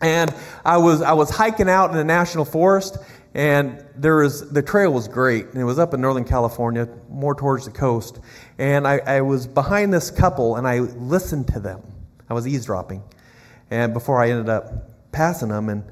And 0.00 0.34
I 0.64 0.78
was, 0.78 1.02
I 1.02 1.12
was 1.12 1.30
hiking 1.30 1.68
out 1.68 1.90
in 1.92 1.96
a 1.96 2.04
national 2.04 2.44
forest, 2.44 2.98
and 3.34 3.84
there 3.96 4.16
was 4.16 4.50
the 4.50 4.62
trail 4.62 4.92
was 4.92 5.08
great. 5.08 5.46
And 5.46 5.56
it 5.56 5.64
was 5.64 5.78
up 5.78 5.94
in 5.94 6.00
Northern 6.00 6.24
California, 6.24 6.88
more 7.08 7.34
towards 7.34 7.64
the 7.64 7.70
coast. 7.70 8.20
And 8.58 8.86
I, 8.86 8.98
I 8.98 9.20
was 9.22 9.46
behind 9.46 9.92
this 9.92 10.10
couple, 10.10 10.56
and 10.56 10.66
I 10.66 10.80
listened 10.80 11.48
to 11.48 11.60
them. 11.60 11.82
I 12.28 12.34
was 12.34 12.46
eavesdropping, 12.46 13.02
and 13.70 13.92
before 13.92 14.22
I 14.22 14.30
ended 14.30 14.48
up 14.48 15.12
passing 15.12 15.48
them, 15.48 15.68
and 15.68 15.84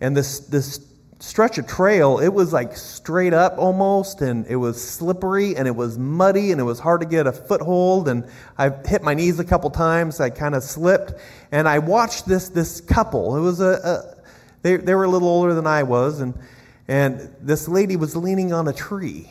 and 0.00 0.16
this 0.16 0.40
this 0.40 0.86
stretch 1.18 1.56
of 1.56 1.66
trail, 1.68 2.18
it 2.18 2.28
was 2.28 2.52
like 2.52 2.76
straight 2.76 3.32
up 3.32 3.56
almost, 3.56 4.22
and 4.22 4.46
it 4.46 4.56
was 4.56 4.82
slippery, 4.82 5.54
and 5.56 5.68
it 5.68 5.76
was 5.76 5.96
muddy, 5.96 6.50
and 6.50 6.60
it 6.60 6.64
was 6.64 6.80
hard 6.80 7.00
to 7.00 7.06
get 7.06 7.26
a 7.26 7.32
foothold. 7.32 8.08
And 8.08 8.26
I 8.58 8.70
hit 8.70 9.02
my 9.02 9.14
knees 9.14 9.38
a 9.38 9.44
couple 9.44 9.70
times. 9.70 10.18
I 10.18 10.30
kind 10.30 10.54
of 10.54 10.62
slipped, 10.62 11.14
and 11.52 11.68
I 11.68 11.78
watched 11.78 12.26
this 12.26 12.48
this 12.48 12.80
couple. 12.80 13.36
It 13.36 13.40
was 13.40 13.60
a, 13.60 13.80
a 13.84 14.22
they 14.62 14.76
they 14.76 14.94
were 14.94 15.04
a 15.04 15.08
little 15.08 15.28
older 15.28 15.54
than 15.54 15.66
I 15.66 15.82
was, 15.82 16.20
and 16.20 16.34
and 16.92 17.34
this 17.40 17.68
lady 17.68 17.96
was 17.96 18.14
leaning 18.14 18.52
on 18.52 18.68
a 18.68 18.72
tree. 18.74 19.26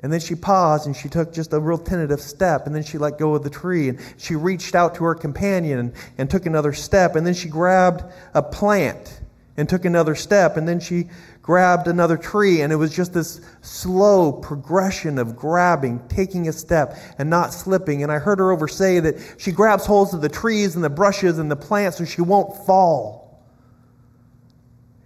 And 0.00 0.12
then 0.12 0.18
she 0.18 0.34
paused 0.34 0.86
and 0.86 0.96
she 0.96 1.08
took 1.08 1.32
just 1.32 1.52
a 1.52 1.60
real 1.60 1.78
tentative 1.78 2.20
step. 2.20 2.66
And 2.66 2.74
then 2.74 2.82
she 2.82 2.98
let 2.98 3.16
go 3.16 3.36
of 3.36 3.44
the 3.44 3.50
tree. 3.50 3.88
And 3.88 4.00
she 4.16 4.34
reached 4.34 4.74
out 4.74 4.96
to 4.96 5.04
her 5.04 5.14
companion 5.14 5.78
and, 5.78 5.92
and 6.18 6.28
took 6.28 6.46
another 6.46 6.72
step. 6.72 7.14
And 7.14 7.24
then 7.24 7.32
she 7.32 7.48
grabbed 7.48 8.02
a 8.34 8.42
plant 8.42 9.20
and 9.56 9.68
took 9.68 9.84
another 9.84 10.16
step. 10.16 10.56
And 10.56 10.66
then 10.66 10.80
she 10.80 11.10
grabbed 11.42 11.86
another 11.86 12.16
tree. 12.16 12.62
And 12.62 12.72
it 12.72 12.76
was 12.76 12.92
just 12.92 13.14
this 13.14 13.40
slow 13.60 14.32
progression 14.32 15.16
of 15.16 15.36
grabbing, 15.36 16.00
taking 16.08 16.48
a 16.48 16.52
step, 16.52 16.96
and 17.18 17.30
not 17.30 17.54
slipping. 17.54 18.02
And 18.02 18.10
I 18.10 18.18
heard 18.18 18.40
her 18.40 18.50
over 18.50 18.66
say 18.66 18.98
that 18.98 19.14
she 19.38 19.52
grabs 19.52 19.86
holds 19.86 20.12
of 20.12 20.22
the 20.22 20.28
trees 20.28 20.74
and 20.74 20.82
the 20.82 20.90
brushes 20.90 21.38
and 21.38 21.48
the 21.48 21.54
plants 21.54 21.98
so 21.98 22.04
she 22.04 22.20
won't 22.20 22.66
fall. 22.66 23.17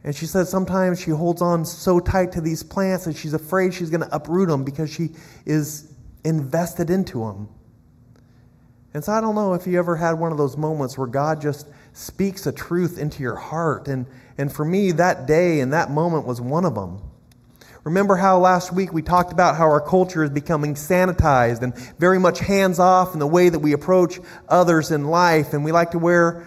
And 0.05 0.15
she 0.15 0.27
says 0.27 0.51
sometimes 0.51 1.01
she 1.01 1.11
holds 1.11 1.43
on 1.43 1.65
so 1.65 2.01
tight 2.01 2.33
to 2.33 2.41
these 2.41 2.63
plants 2.63 3.05
that 3.05 3.17
she's 3.17 3.35
afraid 3.35 3.73
she's 3.73 3.91
going 3.91 4.01
to 4.01 4.15
uproot 4.15 4.49
them 4.49 4.65
because 4.65 4.93
she 4.93 5.11
is 5.47 5.93
invested 6.25 6.91
into 6.91 7.21
them. 7.21 7.49
And 8.95 9.03
so 9.03 9.13
I 9.13 9.21
don't 9.21 9.35
know 9.35 9.55
if 9.55 9.67
you 9.67 9.79
ever 9.79 9.97
had 9.97 10.13
one 10.13 10.33
of 10.33 10.39
those 10.39 10.57
moments 10.57 10.99
where 10.99 11.07
God 11.07 11.41
just 11.41 11.67
speaks 11.93 12.47
a 12.47 12.53
truth 12.53 12.99
into 12.99 13.23
your 13.23 13.37
heart. 13.37 13.89
And, 13.89 14.07
and 14.37 14.53
for 14.53 14.65
me, 14.65 14.93
that 14.93 15.27
day 15.27 15.61
and 15.61 15.73
that 15.73 15.91
moment 15.91 16.27
was 16.27 16.41
one 16.41 16.65
of 16.65 16.75
them. 16.75 17.01
Remember 17.85 18.15
how 18.15 18.39
last 18.39 18.73
week 18.73 18.93
we 18.93 19.03
talked 19.03 19.33
about 19.33 19.57
how 19.57 19.65
our 19.65 19.81
culture 19.81 20.23
is 20.23 20.31
becoming 20.31 20.75
sanitized 20.75 21.63
and 21.63 21.77
very 21.99 22.19
much 22.19 22.39
hands 22.39 22.79
off 22.79 23.13
in 23.13 23.19
the 23.19 23.27
way 23.27 23.49
that 23.49 23.59
we 23.59 23.73
approach 23.73 24.21
others 24.49 24.91
in 24.91 25.07
life. 25.07 25.53
And 25.53 25.65
we 25.65 25.73
like 25.73 25.93
to 25.93 25.99
wear, 25.99 26.47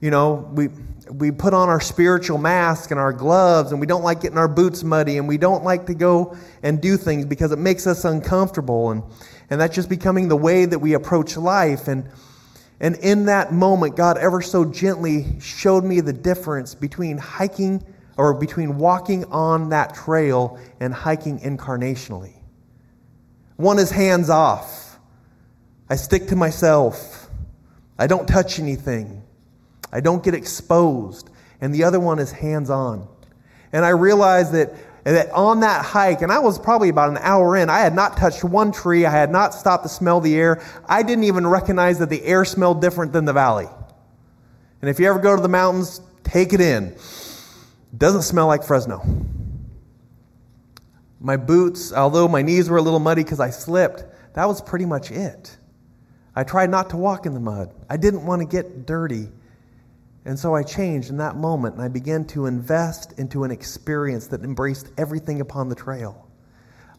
you 0.00 0.10
know, 0.10 0.50
we 0.52 0.68
we 1.10 1.30
put 1.30 1.54
on 1.54 1.68
our 1.68 1.80
spiritual 1.80 2.38
mask 2.38 2.90
and 2.90 2.98
our 2.98 3.12
gloves 3.12 3.72
and 3.72 3.80
we 3.80 3.86
don't 3.86 4.02
like 4.02 4.20
getting 4.20 4.38
our 4.38 4.48
boots 4.48 4.82
muddy 4.82 5.18
and 5.18 5.28
we 5.28 5.38
don't 5.38 5.64
like 5.64 5.86
to 5.86 5.94
go 5.94 6.36
and 6.62 6.80
do 6.80 6.96
things 6.96 7.26
because 7.26 7.52
it 7.52 7.58
makes 7.58 7.86
us 7.86 8.04
uncomfortable 8.04 8.90
and, 8.90 9.02
and 9.50 9.60
that's 9.60 9.74
just 9.74 9.88
becoming 9.88 10.28
the 10.28 10.36
way 10.36 10.64
that 10.64 10.78
we 10.78 10.94
approach 10.94 11.36
life 11.36 11.88
and 11.88 12.08
and 12.80 12.96
in 12.96 13.26
that 13.26 13.52
moment 13.52 13.96
god 13.96 14.18
ever 14.18 14.40
so 14.40 14.64
gently 14.64 15.38
showed 15.40 15.84
me 15.84 16.00
the 16.00 16.12
difference 16.12 16.74
between 16.74 17.18
hiking 17.18 17.84
or 18.16 18.34
between 18.34 18.78
walking 18.78 19.24
on 19.26 19.70
that 19.70 19.94
trail 19.94 20.58
and 20.80 20.94
hiking 20.94 21.40
incarnationally. 21.40 22.34
One 23.56 23.78
is 23.78 23.90
hands 23.90 24.30
off. 24.30 24.98
I 25.88 25.96
stick 25.96 26.28
to 26.28 26.36
myself. 26.36 27.28
I 27.98 28.06
don't 28.06 28.26
touch 28.26 28.58
anything 28.58 29.23
I 29.94 30.00
don't 30.00 30.22
get 30.22 30.34
exposed. 30.34 31.30
And 31.60 31.72
the 31.72 31.84
other 31.84 32.00
one 32.00 32.18
is 32.18 32.32
hands 32.32 32.68
on. 32.68 33.08
And 33.72 33.84
I 33.84 33.90
realized 33.90 34.52
that, 34.52 34.74
that 35.04 35.30
on 35.30 35.60
that 35.60 35.84
hike, 35.84 36.20
and 36.20 36.32
I 36.32 36.40
was 36.40 36.58
probably 36.58 36.88
about 36.88 37.10
an 37.10 37.18
hour 37.18 37.56
in, 37.56 37.70
I 37.70 37.78
had 37.78 37.94
not 37.94 38.16
touched 38.16 38.42
one 38.42 38.72
tree. 38.72 39.06
I 39.06 39.10
had 39.10 39.30
not 39.30 39.54
stopped 39.54 39.84
to 39.84 39.88
smell 39.88 40.20
the 40.20 40.34
air. 40.34 40.60
I 40.86 41.04
didn't 41.04 41.24
even 41.24 41.46
recognize 41.46 42.00
that 42.00 42.10
the 42.10 42.22
air 42.24 42.44
smelled 42.44 42.80
different 42.80 43.12
than 43.12 43.24
the 43.24 43.32
valley. 43.32 43.68
And 44.82 44.90
if 44.90 44.98
you 44.98 45.08
ever 45.08 45.20
go 45.20 45.36
to 45.36 45.40
the 45.40 45.48
mountains, 45.48 46.00
take 46.24 46.52
it 46.52 46.60
in. 46.60 46.88
It 46.88 47.98
doesn't 47.98 48.22
smell 48.22 48.48
like 48.48 48.64
Fresno. 48.64 49.00
My 51.20 51.36
boots, 51.36 51.92
although 51.92 52.26
my 52.28 52.42
knees 52.42 52.68
were 52.68 52.78
a 52.78 52.82
little 52.82 52.98
muddy 52.98 53.22
because 53.22 53.40
I 53.40 53.50
slipped, 53.50 54.04
that 54.34 54.46
was 54.46 54.60
pretty 54.60 54.84
much 54.84 55.12
it. 55.12 55.56
I 56.34 56.42
tried 56.42 56.68
not 56.68 56.90
to 56.90 56.96
walk 56.96 57.26
in 57.26 57.32
the 57.32 57.40
mud. 57.40 57.72
I 57.88 57.96
didn't 57.96 58.26
want 58.26 58.42
to 58.42 58.46
get 58.46 58.86
dirty. 58.86 59.28
And 60.24 60.38
so 60.38 60.54
I 60.54 60.62
changed 60.62 61.10
in 61.10 61.18
that 61.18 61.36
moment 61.36 61.74
and 61.74 61.84
I 61.84 61.88
began 61.88 62.24
to 62.28 62.46
invest 62.46 63.18
into 63.18 63.44
an 63.44 63.50
experience 63.50 64.26
that 64.28 64.42
embraced 64.42 64.88
everything 64.96 65.40
upon 65.40 65.68
the 65.68 65.74
trail. 65.74 66.26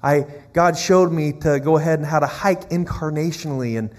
I, 0.03 0.27
God 0.53 0.77
showed 0.77 1.11
me 1.11 1.33
to 1.41 1.59
go 1.59 1.77
ahead 1.77 1.97
and 1.97 2.07
how 2.07 2.19
to 2.19 2.27
hike 2.27 2.69
incarnationally. 2.69 3.79
And, 3.79 3.89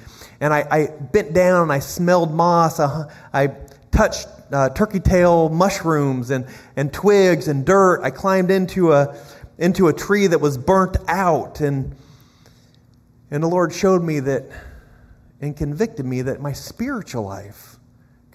and 0.40 0.54
I, 0.54 0.64
I 0.70 0.86
bent 0.86 1.34
down 1.34 1.64
and 1.64 1.72
I 1.72 1.80
smelled 1.80 2.32
moss. 2.32 2.78
I, 2.78 3.10
I 3.32 3.46
touched 3.90 4.28
uh, 4.52 4.68
turkey 4.68 5.00
tail 5.00 5.48
mushrooms 5.48 6.30
and, 6.30 6.46
and 6.76 6.92
twigs 6.92 7.48
and 7.48 7.66
dirt. 7.66 8.02
I 8.04 8.10
climbed 8.10 8.52
into 8.52 8.92
a, 8.92 9.16
into 9.58 9.88
a 9.88 9.92
tree 9.92 10.28
that 10.28 10.40
was 10.40 10.56
burnt 10.56 10.96
out. 11.08 11.60
And, 11.60 11.96
and 13.32 13.42
the 13.42 13.48
Lord 13.48 13.72
showed 13.72 14.04
me 14.04 14.20
that 14.20 14.44
and 15.40 15.56
convicted 15.56 16.06
me 16.06 16.22
that 16.22 16.40
my 16.40 16.52
spiritual 16.52 17.24
life 17.24 17.75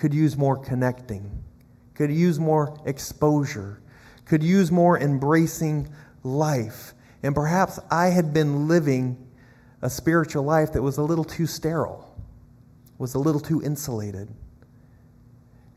could 0.01 0.15
use 0.15 0.35
more 0.35 0.57
connecting, 0.57 1.29
could 1.93 2.11
use 2.11 2.39
more 2.39 2.75
exposure, 2.87 3.79
could 4.25 4.41
use 4.41 4.71
more 4.71 4.97
embracing 4.97 5.87
life. 6.23 6.95
And 7.21 7.35
perhaps 7.35 7.77
I 7.91 8.07
had 8.07 8.33
been 8.33 8.67
living 8.67 9.15
a 9.83 9.91
spiritual 9.91 10.41
life 10.41 10.73
that 10.73 10.81
was 10.81 10.97
a 10.97 11.03
little 11.03 11.23
too 11.23 11.45
sterile, 11.45 12.19
was 12.97 13.13
a 13.13 13.19
little 13.19 13.39
too 13.39 13.61
insulated. 13.61 14.27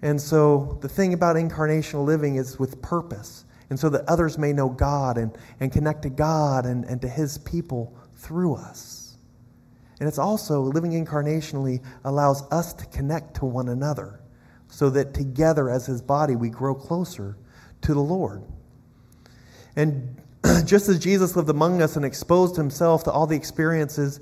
And 0.01 0.19
so 0.19 0.79
the 0.81 0.89
thing 0.89 1.13
about 1.13 1.37
incarnational 1.37 2.07
living 2.07 2.37
is 2.37 2.59
with 2.59 2.81
purpose, 2.81 3.45
and 3.69 3.79
so 3.79 3.91
that 3.91 4.09
others 4.09 4.39
may 4.39 4.55
know 4.55 4.71
God 4.71 5.19
and, 5.19 5.37
and 5.61 5.71
connect 5.71 6.01
to 6.05 6.09
God 6.09 6.65
and, 6.65 6.87
and 6.87 6.99
to 7.03 7.09
His 7.09 7.37
people 7.37 7.95
through 8.15 8.55
us. 8.55 9.04
And 10.05 10.09
it's 10.11 10.19
also 10.19 10.61
living 10.61 10.91
incarnationally 10.91 11.83
allows 12.05 12.43
us 12.53 12.75
to 12.75 12.85
connect 12.89 13.37
to 13.37 13.47
one 13.47 13.71
another 13.71 14.21
so 14.69 14.91
that 14.91 15.15
together 15.15 15.71
as 15.71 15.87
his 15.87 16.03
body 16.03 16.37
we 16.37 16.51
grow 16.51 16.75
closer 16.75 17.39
to 17.81 17.95
the 17.95 18.01
Lord. 18.01 18.43
And 19.77 20.21
just 20.67 20.91
as 20.91 20.99
Jesus 20.99 21.37
lived 21.37 21.49
among 21.49 21.81
us 21.81 21.97
and 21.97 22.05
exposed 22.05 22.55
himself 22.55 23.05
to 23.05 23.13
all 23.13 23.27
the 23.27 23.35
experiences 23.35 24.21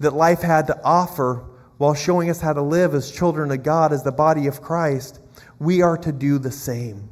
that 0.00 0.14
life 0.14 0.40
had 0.40 0.66
to 0.68 0.82
offer 0.82 1.44
while 1.76 1.92
showing 1.92 2.30
us 2.30 2.40
how 2.40 2.54
to 2.54 2.62
live 2.62 2.94
as 2.94 3.10
children 3.10 3.50
of 3.50 3.62
God, 3.62 3.92
as 3.92 4.02
the 4.02 4.10
body 4.10 4.46
of 4.46 4.62
Christ, 4.62 5.20
we 5.58 5.82
are 5.82 5.98
to 5.98 6.10
do 6.10 6.38
the 6.38 6.50
same. 6.50 7.10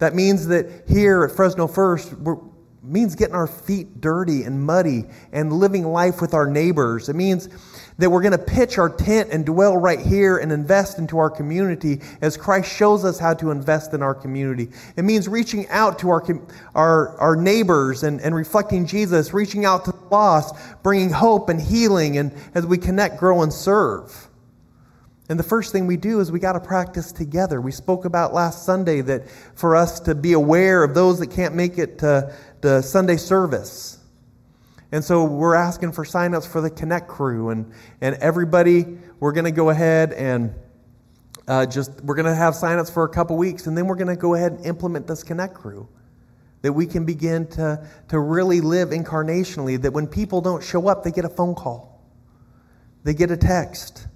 That 0.00 0.16
means 0.16 0.48
that 0.48 0.88
here 0.88 1.22
at 1.22 1.36
Fresno 1.36 1.68
First, 1.68 2.12
we're, 2.12 2.38
means 2.82 3.14
getting 3.14 3.34
our 3.34 3.46
feet 3.46 4.00
dirty 4.00 4.44
and 4.44 4.62
muddy 4.62 5.04
and 5.32 5.52
living 5.52 5.84
life 5.84 6.20
with 6.20 6.32
our 6.32 6.46
neighbors. 6.46 7.08
It 7.08 7.16
means 7.16 7.48
that 7.98 8.08
we're 8.08 8.22
going 8.22 8.32
to 8.32 8.38
pitch 8.38 8.78
our 8.78 8.88
tent 8.88 9.28
and 9.30 9.44
dwell 9.44 9.76
right 9.76 10.00
here 10.00 10.38
and 10.38 10.50
invest 10.50 10.98
into 10.98 11.18
our 11.18 11.28
community 11.28 12.00
as 12.22 12.38
Christ 12.38 12.74
shows 12.74 13.04
us 13.04 13.18
how 13.18 13.34
to 13.34 13.50
invest 13.50 13.92
in 13.92 14.02
our 14.02 14.14
community. 14.14 14.70
It 14.96 15.02
means 15.02 15.28
reaching 15.28 15.68
out 15.68 15.98
to 15.98 16.08
our, 16.08 16.24
our, 16.74 17.18
our 17.18 17.36
neighbors 17.36 18.02
and, 18.02 18.20
and 18.22 18.34
reflecting 18.34 18.86
Jesus, 18.86 19.34
reaching 19.34 19.66
out 19.66 19.84
to 19.84 19.92
the 19.92 20.04
lost, 20.10 20.54
bringing 20.82 21.10
hope 21.10 21.50
and 21.50 21.60
healing, 21.60 22.16
and 22.16 22.32
as 22.54 22.64
we 22.64 22.78
connect, 22.78 23.18
grow, 23.18 23.42
and 23.42 23.52
serve. 23.52 24.28
And 25.30 25.38
the 25.38 25.44
first 25.44 25.70
thing 25.70 25.86
we 25.86 25.96
do 25.96 26.18
is 26.18 26.32
we 26.32 26.40
got 26.40 26.54
to 26.54 26.60
practice 26.60 27.12
together. 27.12 27.60
We 27.60 27.70
spoke 27.70 28.04
about 28.04 28.34
last 28.34 28.64
Sunday 28.64 29.00
that 29.02 29.30
for 29.54 29.76
us 29.76 30.00
to 30.00 30.14
be 30.16 30.32
aware 30.32 30.82
of 30.82 30.92
those 30.92 31.20
that 31.20 31.30
can't 31.30 31.54
make 31.54 31.78
it 31.78 31.98
to 32.00 32.34
the 32.60 32.82
Sunday 32.82 33.16
service. 33.16 33.98
And 34.92 35.04
so 35.04 35.24
we're 35.24 35.54
asking 35.54 35.92
for 35.92 36.04
signups 36.04 36.46
for 36.46 36.60
the 36.60 36.70
Connect 36.70 37.08
crew. 37.08 37.50
And, 37.50 37.72
and 38.00 38.16
everybody, 38.16 38.98
we're 39.20 39.32
going 39.32 39.44
to 39.44 39.52
go 39.52 39.70
ahead 39.70 40.12
and 40.12 40.54
uh, 41.46 41.66
just, 41.66 42.00
we're 42.02 42.16
going 42.16 42.26
to 42.26 42.34
have 42.34 42.54
signups 42.54 42.92
for 42.92 43.04
a 43.04 43.08
couple 43.08 43.36
weeks. 43.36 43.66
And 43.66 43.76
then 43.76 43.86
we're 43.86 43.96
going 43.96 44.08
to 44.08 44.16
go 44.16 44.34
ahead 44.34 44.52
and 44.52 44.66
implement 44.66 45.06
this 45.06 45.22
Connect 45.22 45.54
crew. 45.54 45.88
That 46.62 46.74
we 46.74 46.86
can 46.86 47.06
begin 47.06 47.46
to, 47.52 47.88
to 48.08 48.18
really 48.18 48.60
live 48.60 48.90
incarnationally. 48.90 49.80
That 49.80 49.92
when 49.92 50.06
people 50.06 50.42
don't 50.42 50.62
show 50.62 50.88
up, 50.88 51.04
they 51.04 51.10
get 51.10 51.24
a 51.24 51.30
phone 51.30 51.54
call, 51.54 52.02
they 53.04 53.14
get 53.14 53.30
a 53.30 53.36
text 53.36 54.08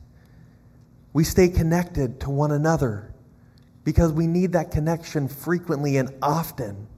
we 1.14 1.24
stay 1.24 1.49
connected 1.49 2.20
to 2.20 2.30
one 2.30 2.51
another 2.51 3.14
because 3.84 4.12
we 4.12 4.26
need 4.26 4.53
that 4.53 4.72
connection 4.72 5.28
frequently 5.28 5.97
and 5.97 6.12
often. 6.20 6.88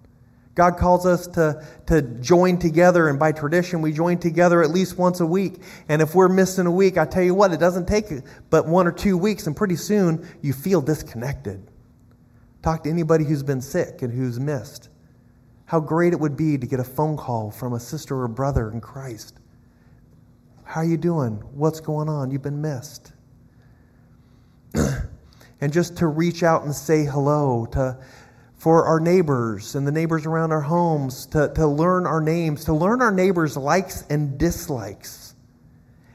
God 0.57 0.79
calls 0.79 1.05
us 1.05 1.27
to, 1.29 1.63
to 1.87 2.01
join 2.01 2.59
together, 2.59 3.09
and 3.09 3.19
by 3.19 3.31
tradition, 3.31 3.83
we 3.83 3.93
join 3.93 4.19
together 4.19 4.63
at 4.63 4.71
least 4.71 4.97
once 4.97 5.21
a 5.21 5.27
week. 5.27 5.61
And 5.91 6.01
if 6.01 6.15
we're 6.15 6.31
missing 6.31 6.65
a 6.65 6.71
week, 6.71 6.97
I 6.97 7.05
tell 7.05 7.23
you 7.23 7.35
what, 7.35 7.53
it 7.53 7.61
doesn't 7.61 7.87
take 7.87 8.07
but 8.49 8.67
one 8.67 8.87
or 8.87 8.93
two 8.93 9.19
weeks, 9.19 9.47
and 9.47 9.55
pretty 9.55 9.77
soon 9.77 10.27
you 10.41 10.55
feel 10.55 10.81
disconnected. 10.81 11.71
Talk 12.63 12.85
to 12.85 12.91
anybody 12.91 13.25
who's 13.27 13.43
been 13.43 13.61
sick 13.61 14.01
and 14.01 14.11
who's 14.11 14.41
missed. 14.41 14.89
How 15.67 15.79
great 15.79 16.15
it 16.15 16.21
would 16.21 16.39
be 16.39 16.57
to 16.57 16.67
get 16.67 16.81
a 16.81 16.85
phone 16.85 17.19
call 17.19 17.51
from 17.51 17.75
a 17.75 17.81
sister 17.81 18.23
or 18.23 18.29
brother 18.29 18.71
in 18.71 18.81
Christ. 18.81 19.39
How 20.65 20.81
are 20.81 20.87
you 20.87 20.97
doing? 20.97 21.35
What's 21.53 21.81
going 21.81 22.09
on? 22.09 22.31
You've 22.31 22.43
been 22.43 22.63
missed. 22.63 23.13
and 25.61 25.71
just 25.71 25.99
to 25.99 26.07
reach 26.07 26.43
out 26.43 26.65
and 26.65 26.75
say 26.75 27.05
hello 27.05 27.67
to 27.73 27.99
for 28.67 28.85
our 28.85 28.99
neighbors 28.99 29.77
and 29.77 29.87
the 29.87 29.93
neighbors 29.93 30.27
around 30.27 30.51
our 30.51 30.61
homes 30.61 31.27
to, 31.27 31.53
to 31.55 31.65
learn 31.69 32.05
our 32.05 32.21
names 32.21 32.65
to 32.65 32.73
learn 32.73 33.01
our 33.01 33.13
neighbors 33.13 33.57
likes 33.57 34.03
and 34.11 34.37
dislikes 34.39 35.37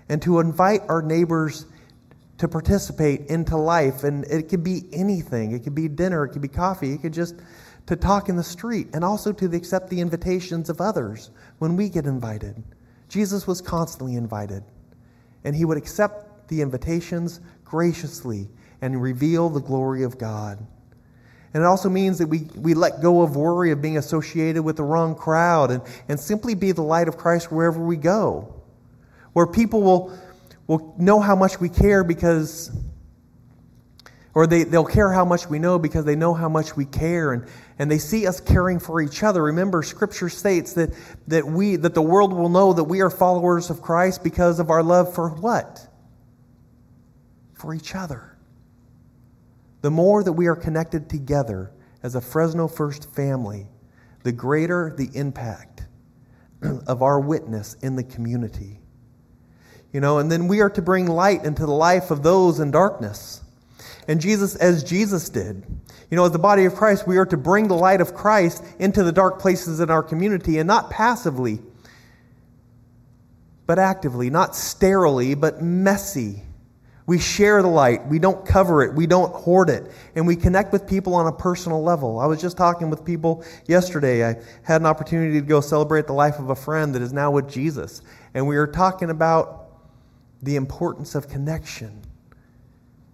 and 0.10 0.22
to 0.22 0.38
invite 0.42 0.82
our 0.90 1.02
neighbors 1.02 1.66
to 2.38 2.50
participate 2.50 3.22
into 3.28 3.56
life 3.56 4.04
and 4.04 4.26
it 4.26 4.50
could 4.50 4.66
be 4.66 4.84
anything 4.92 5.54
it 5.54 5.64
could 5.64 5.74
be 5.74 5.88
dinner 5.88 6.26
it 6.26 6.34
could 6.34 6.42
be 6.42 6.50
coffee 6.50 6.92
it 6.92 7.02
could 7.02 7.14
just 7.14 7.36
to 7.86 7.96
talk 7.96 8.28
in 8.28 8.36
the 8.36 8.44
street 8.44 8.88
and 8.94 9.06
also 9.06 9.32
to 9.32 9.46
accept 9.56 9.90
the 9.90 10.02
invitations 10.02 10.70
of 10.70 10.82
others 10.82 11.32
when 11.60 11.78
we 11.78 11.88
get 11.88 12.06
invited. 12.06 12.62
Jesus 13.10 13.48
was 13.48 13.62
constantly 13.62 14.16
invited, 14.16 14.64
and 15.44 15.56
he 15.56 15.66
would 15.66 15.78
accept 15.78 16.48
the 16.48 16.62
invitations 16.62 17.42
graciously 17.64 18.50
and 18.82 19.02
reveal 19.02 19.50
the 19.50 19.62
glory 19.62 20.04
of 20.04 20.18
God. 20.18 20.66
And 21.54 21.64
it 21.64 21.66
also 21.66 21.90
means 21.90 22.18
that 22.20 22.28
we, 22.28 22.48
we 22.56 22.74
let 22.74 23.02
go 23.02 23.22
of 23.22 23.36
worry 23.36 23.72
of 23.72 23.82
being 23.82 23.98
associated 23.98 24.64
with 24.64 24.78
the 24.78 24.84
wrong 24.84 25.16
crowd 25.16 25.72
and, 25.72 25.82
and 26.08 26.20
simply 26.20 26.56
be 26.56 26.72
the 26.72 26.82
light 26.82 27.08
of 27.10 27.18
Christ 27.18 27.52
wherever 27.52 27.80
we 27.80 27.98
go. 27.98 28.62
Where 29.34 29.48
people 29.48 29.82
will, 29.82 30.18
will 30.68 30.96
know 30.98 31.20
how 31.20 31.36
much 31.36 31.60
we 31.60 31.68
care 31.68 32.06
because, 32.06 32.72
or 34.34 34.48
they, 34.48 34.64
they'll 34.64 34.86
care 34.86 35.12
how 35.12 35.26
much 35.26 35.48
we 35.48 35.60
know 35.60 35.78
because 35.78 36.06
they 36.06 36.16
know 36.16 36.34
how 36.34 36.48
much 36.48 36.78
we 36.78 36.86
care 36.86 37.34
and, 37.34 37.46
and 37.78 37.92
they 37.92 37.98
see 37.98 38.28
us 38.28 38.40
caring 38.40 38.80
for 38.80 39.02
each 39.02 39.22
other. 39.22 39.44
Remember, 39.44 39.84
Scripture 39.84 40.30
states 40.30 40.74
that, 40.74 40.92
that, 41.28 41.46
we, 41.46 41.76
that 41.76 41.94
the 41.94 42.02
world 42.02 42.32
will 42.32 42.50
know 42.50 42.72
that 42.72 42.86
we 42.86 43.02
are 43.02 43.10
followers 43.10 43.70
of 43.70 43.82
Christ 43.82 44.24
because 44.24 44.62
of 44.62 44.70
our 44.70 44.84
love 44.84 45.14
for 45.14 45.30
what? 45.30 45.86
For 47.56 47.74
each 47.74 47.94
other. 47.94 48.31
The 49.82 49.92
more 49.92 50.24
that 50.24 50.34
we 50.34 50.48
are 50.48 50.56
connected 50.56 51.10
together 51.10 51.72
as 52.04 52.16
a 52.16 52.22
Fresno 52.22 52.68
First 52.68 53.14
family, 53.14 53.68
the 54.24 54.32
greater 54.32 54.94
the 54.96 55.10
impact 55.14 55.84
of 56.88 57.02
our 57.02 57.20
witness 57.20 57.76
in 57.82 57.96
the 57.96 58.04
community. 58.04 58.80
You 59.92 60.00
know, 60.00 60.20
and 60.20 60.32
then 60.32 60.48
we 60.48 60.62
are 60.62 60.70
to 60.70 60.82
bring 60.82 61.08
light 61.08 61.44
into 61.44 61.66
the 61.66 61.72
life 61.72 62.12
of 62.12 62.24
those 62.24 62.60
in 62.60 62.72
darkness. 62.72 63.42
And 64.08 64.22
Jesus, 64.22 64.56
as 64.56 64.84
Jesus 64.84 65.30
did, 65.30 65.66
you 66.10 66.16
know, 66.18 66.26
as 66.26 66.32
the 66.32 66.40
body 66.40 66.66
of 66.66 66.76
Christ, 66.76 67.08
we 67.08 67.18
are 67.18 67.26
to 67.26 67.38
bring 67.38 67.68
the 67.68 67.76
light 67.76 68.02
of 68.02 68.14
Christ 68.14 68.64
into 68.80 69.04
the 69.04 69.12
dark 69.12 69.40
places 69.40 69.80
in 69.80 69.90
our 69.90 70.04
community 70.04 70.60
and 70.60 70.68
not 70.68 70.90
passively, 70.90 71.60
but 73.66 73.80
actively, 73.80 74.30
not 74.30 74.56
sterilely, 74.56 75.36
but 75.36 75.62
messy 75.62 76.44
we 77.08 77.20
share 77.20 77.62
the 77.62 77.68
light. 77.68 78.06
We 78.08 78.20
don't 78.20 78.46
cover 78.46 78.84
it. 78.84 78.94
We 78.94 79.08
don't 79.08 79.34
hoard 79.34 79.70
it. 79.70 79.92
And 80.16 80.28
we 80.28 80.36
connect 80.36 80.72
with 80.72 80.88
people 80.88 81.16
on 81.16 81.28
a 81.28 81.32
personal 81.32 81.84
level. 81.84 82.20
I 82.20 82.26
was 82.26 82.40
just 82.40 82.58
talking 82.58 82.90
with 82.90 83.04
people 83.04 83.44
yesterday. 83.66 84.28
I 84.28 84.36
had 84.64 84.82
an 84.82 84.86
opportunity 84.86 85.40
to 85.40 85.46
go 85.46 85.62
celebrate 85.62 86.08
the 86.08 86.14
life 86.14 86.40
of 86.40 86.50
a 86.50 86.56
friend 86.56 86.94
that 86.96 87.02
is 87.02 87.12
now 87.12 87.32
with 87.32 87.50
Jesus. 87.50 88.02
And 88.34 88.48
we 88.48 88.56
were 88.56 88.68
talking 88.68 89.10
about 89.10 89.68
the 90.44 90.56
importance 90.56 91.16
of 91.16 91.28
connection 91.28 92.02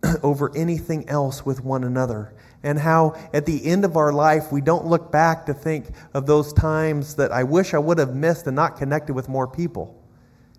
over 0.23 0.55
anything 0.55 1.07
else 1.09 1.45
with 1.45 1.63
one 1.63 1.83
another. 1.83 2.33
And 2.63 2.77
how 2.77 3.15
at 3.33 3.45
the 3.45 3.65
end 3.65 3.85
of 3.85 3.95
our 3.95 4.11
life, 4.11 4.51
we 4.51 4.61
don't 4.61 4.85
look 4.85 5.11
back 5.11 5.45
to 5.45 5.53
think 5.53 5.87
of 6.13 6.25
those 6.25 6.51
times 6.51 7.15
that 7.15 7.31
I 7.31 7.43
wish 7.43 7.73
I 7.73 7.79
would 7.79 7.99
have 7.99 8.15
missed 8.15 8.47
and 8.47 8.55
not 8.55 8.77
connected 8.77 9.13
with 9.13 9.29
more 9.29 9.47
people. 9.47 10.03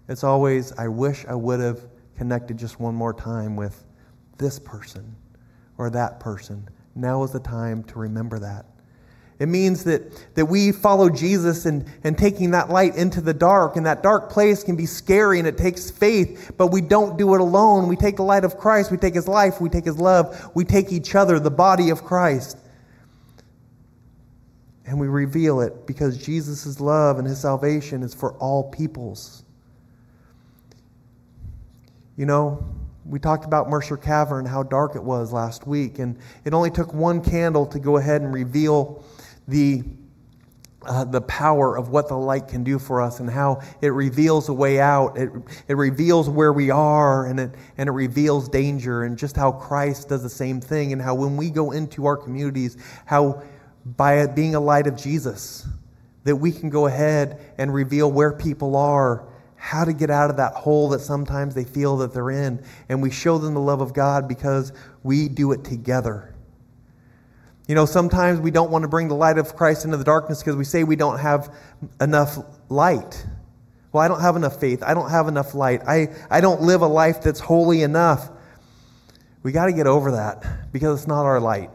It's 0.09 0.25
always, 0.25 0.73
I 0.73 0.89
wish 0.89 1.27
I 1.27 1.35
would 1.35 1.61
have 1.61 1.81
connected 2.19 2.59
just 2.59 2.81
one 2.81 2.95
more 2.95 3.15
time 3.15 3.57
with 3.57 3.85
this 4.37 4.59
person 4.59 5.17
or 5.79 5.89
that 5.91 6.19
person. 6.21 6.69
Now 6.95 7.23
is 7.23 7.31
the 7.31 7.41
time 7.41 7.85
to 7.85 7.99
remember 7.99 8.41
that. 8.41 8.67
It 9.39 9.47
means 9.47 9.85
that, 9.85 10.35
that 10.35 10.47
we 10.47 10.73
follow 10.73 11.09
Jesus 11.09 11.65
and, 11.65 11.87
and 12.03 12.19
taking 12.19 12.51
that 12.51 12.71
light 12.71 12.97
into 12.97 13.21
the 13.21 13.33
dark, 13.33 13.77
and 13.77 13.87
that 13.87 14.03
dark 14.03 14.31
place 14.31 14.65
can 14.65 14.75
be 14.75 14.85
scary 14.85 15.39
and 15.39 15.47
it 15.47 15.57
takes 15.57 15.93
faith, 15.93 16.51
but 16.57 16.69
we 16.69 16.81
don't 16.81 17.17
do 17.17 17.37
it 17.37 17.41
alone. 17.41 17.87
We 17.87 17.95
take 17.95 18.17
the 18.17 18.25
light 18.25 18.45
of 18.45 18.59
Christ, 18.59 18.91
we 18.91 18.97
take 18.97 19.15
his 19.15 19.29
life, 19.29 19.61
we 19.61 19.69
take 19.69 19.85
his 19.85 19.99
love, 19.99 20.51
we 20.57 20.65
take 20.65 20.93
each 20.93 21.15
other, 21.15 21.39
the 21.39 21.53
body 21.53 21.91
of 21.91 22.03
Christ, 22.03 22.59
and 24.87 24.99
we 24.99 25.07
reveal 25.07 25.61
it 25.61 25.87
because 25.87 26.19
Jesus' 26.19 26.81
love 26.81 27.19
and 27.19 27.29
his 27.29 27.41
salvation 27.41 28.03
is 28.03 28.15
for 28.15 28.33
all 28.39 28.69
peoples. 28.71 29.45
You 32.19 32.27
know, 32.27 32.67
we 33.07 33.21
talked 33.21 33.45
about 33.45 33.71
Mercer 33.71 33.97
Cavern, 33.97 34.45
how 34.45 34.65
dark 34.65 34.97
it 34.97 35.05
was 35.05 35.33
last 35.33 35.69
week, 35.69 36.01
and 36.01 36.19
it 36.45 36.53
only 36.53 36.69
took 36.69 36.93
one 36.93 37.23
candle 37.23 37.65
to 37.67 37.79
go 37.79 37.97
ahead 37.97 38.23
and 38.23 38.35
reveal 38.35 39.05
the, 39.47 39.85
uh, 40.85 41.05
the 41.05 41.21
power 41.21 41.79
of 41.79 41.91
what 41.91 42.09
the 42.09 42.17
light 42.17 42.49
can 42.49 42.65
do 42.65 42.81
for 42.81 43.01
us 43.01 43.21
and 43.21 43.31
how 43.31 43.63
it 43.83 43.91
reveals 43.91 44.49
a 44.49 44.53
way 44.53 44.81
out. 44.81 45.17
It, 45.17 45.31
it 45.69 45.75
reveals 45.75 46.29
where 46.29 46.53
we 46.53 46.71
are 46.71 47.27
and 47.27 47.39
it, 47.39 47.55
and 47.77 47.89
it 47.89 47.93
reveals 47.93 48.49
danger, 48.49 49.05
and 49.05 49.17
just 49.17 49.37
how 49.37 49.53
Christ 49.53 50.09
does 50.09 50.25
the 50.25 50.29
same 50.29 50.61
thing, 50.61 50.93
and 50.93 51.01
how 51.01 51.15
when 51.15 51.37
we 51.37 51.51
go 51.51 51.71
into 51.71 52.05
our 52.07 52.17
communities, 52.17 52.77
how 53.07 53.45
by 53.85 54.27
being 54.27 54.57
a 54.57 54.61
light 54.61 54.89
of 54.89 54.97
Jesus, 54.97 55.69
that 56.25 56.35
we 56.35 56.51
can 56.51 56.69
go 56.69 56.87
ahead 56.87 57.41
and 57.59 57.73
reveal 57.73 58.11
where 58.11 58.33
people 58.33 58.75
are 58.75 59.29
how 59.59 59.85
to 59.85 59.93
get 59.93 60.09
out 60.09 60.31
of 60.31 60.37
that 60.37 60.55
hole 60.55 60.89
that 60.91 61.01
sometimes 61.01 61.55
they 61.55 61.65
feel 61.65 61.99
that 61.99 62.15
they're 62.15 62.31
in. 62.31 62.65
And 62.89 63.03
we 63.03 63.11
show 63.11 63.39
them 63.39 63.55
the 63.55 63.61
love 63.61 63.81
of 63.81 63.93
God 63.93 64.29
because 64.29 64.73
we 65.03 65.29
do 65.29 65.53
it 65.53 65.65
together. 65.65 66.35
You 67.67 67.75
know, 67.75 67.85
sometimes 67.85 68.41
we 68.41 68.51
don't 68.51 68.71
want 68.71 68.85
to 68.85 68.89
bring 68.89 69.09
the 69.09 69.15
light 69.15 69.37
of 69.37 69.55
Christ 69.57 69.85
into 69.85 69.99
the 69.99 70.05
darkness 70.05 70.39
because 70.41 70.57
we 70.57 70.65
say 70.65 70.85
we 70.85 70.97
don't 70.97 71.19
have 71.19 71.55
enough 72.01 72.39
light. 72.71 73.27
Well, 73.93 74.03
I 74.03 74.09
don't 74.09 74.21
have 74.21 74.37
enough 74.37 74.61
faith. 74.61 74.83
I 74.83 74.95
don't 74.95 75.11
have 75.11 75.29
enough 75.29 75.55
light. 75.55 75.83
I, 75.87 76.15
I 76.31 76.41
don't 76.41 76.63
live 76.63 76.81
a 76.81 76.87
life 76.87 77.21
that's 77.21 77.41
holy 77.41 77.83
enough. 77.83 78.31
We 79.43 79.53
got 79.53 79.67
to 79.67 79.73
get 79.73 79.87
over 79.87 80.13
that 80.13 80.73
because 80.73 81.01
it's 81.01 81.09
not 81.09 81.25
our 81.25 81.41
light, 81.41 81.71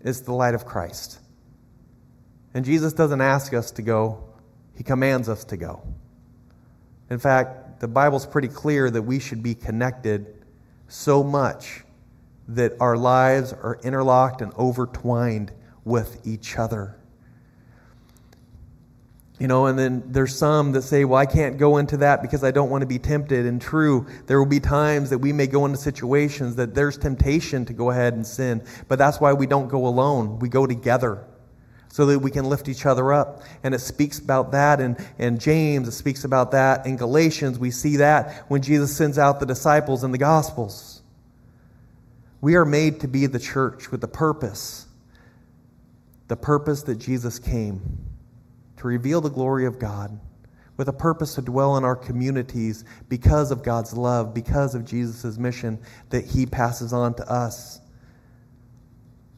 it's 0.00 0.20
the 0.20 0.32
light 0.32 0.54
of 0.54 0.66
Christ. 0.66 1.18
And 2.54 2.64
Jesus 2.64 2.92
doesn't 2.92 3.20
ask 3.20 3.54
us 3.54 3.70
to 3.72 3.82
go, 3.82 4.22
He 4.76 4.84
commands 4.84 5.28
us 5.28 5.44
to 5.44 5.56
go. 5.56 5.82
In 7.12 7.18
fact, 7.18 7.80
the 7.80 7.88
Bible's 7.88 8.24
pretty 8.24 8.48
clear 8.48 8.90
that 8.90 9.02
we 9.02 9.18
should 9.18 9.42
be 9.42 9.54
connected 9.54 10.34
so 10.88 11.22
much 11.22 11.84
that 12.48 12.72
our 12.80 12.96
lives 12.96 13.52
are 13.52 13.78
interlocked 13.84 14.40
and 14.40 14.50
overtwined 14.54 15.50
with 15.84 16.26
each 16.26 16.56
other. 16.56 16.96
You 19.38 19.46
know, 19.46 19.66
and 19.66 19.78
then 19.78 20.04
there's 20.06 20.34
some 20.34 20.72
that 20.72 20.82
say, 20.82 21.04
well, 21.04 21.18
I 21.18 21.26
can't 21.26 21.58
go 21.58 21.76
into 21.76 21.98
that 21.98 22.22
because 22.22 22.42
I 22.42 22.50
don't 22.50 22.70
want 22.70 22.80
to 22.80 22.86
be 22.86 22.98
tempted. 22.98 23.44
And 23.44 23.60
true, 23.60 24.06
there 24.26 24.38
will 24.38 24.48
be 24.48 24.60
times 24.60 25.10
that 25.10 25.18
we 25.18 25.34
may 25.34 25.46
go 25.46 25.66
into 25.66 25.76
situations 25.76 26.56
that 26.56 26.74
there's 26.74 26.96
temptation 26.96 27.66
to 27.66 27.74
go 27.74 27.90
ahead 27.90 28.14
and 28.14 28.26
sin. 28.26 28.64
But 28.88 28.98
that's 28.98 29.20
why 29.20 29.34
we 29.34 29.46
don't 29.46 29.68
go 29.68 29.86
alone, 29.86 30.38
we 30.38 30.48
go 30.48 30.66
together 30.66 31.26
so 31.92 32.06
that 32.06 32.18
we 32.20 32.30
can 32.30 32.46
lift 32.46 32.70
each 32.70 32.86
other 32.86 33.12
up. 33.12 33.42
And 33.62 33.74
it 33.74 33.80
speaks 33.80 34.18
about 34.18 34.52
that 34.52 34.80
in, 34.80 34.96
in 35.18 35.38
James, 35.38 35.86
it 35.86 35.92
speaks 35.92 36.24
about 36.24 36.52
that 36.52 36.86
in 36.86 36.96
Galatians. 36.96 37.58
We 37.58 37.70
see 37.70 37.98
that 37.98 38.46
when 38.48 38.62
Jesus 38.62 38.96
sends 38.96 39.18
out 39.18 39.40
the 39.40 39.46
disciples 39.46 40.02
in 40.02 40.10
the 40.10 40.16
Gospels. 40.16 41.02
We 42.40 42.54
are 42.54 42.64
made 42.64 43.00
to 43.00 43.08
be 43.08 43.26
the 43.26 43.38
church 43.38 43.90
with 43.90 44.00
the 44.00 44.08
purpose, 44.08 44.86
the 46.28 46.36
purpose 46.36 46.82
that 46.84 46.94
Jesus 46.94 47.38
came 47.38 47.82
to 48.78 48.86
reveal 48.86 49.20
the 49.20 49.28
glory 49.28 49.66
of 49.66 49.78
God, 49.78 50.18
with 50.78 50.88
a 50.88 50.94
purpose 50.94 51.34
to 51.34 51.42
dwell 51.42 51.76
in 51.76 51.84
our 51.84 51.94
communities 51.94 52.86
because 53.10 53.50
of 53.50 53.62
God's 53.62 53.92
love, 53.92 54.32
because 54.32 54.74
of 54.74 54.86
Jesus' 54.86 55.36
mission 55.36 55.78
that 56.08 56.24
he 56.24 56.46
passes 56.46 56.94
on 56.94 57.12
to 57.16 57.30
us 57.30 57.81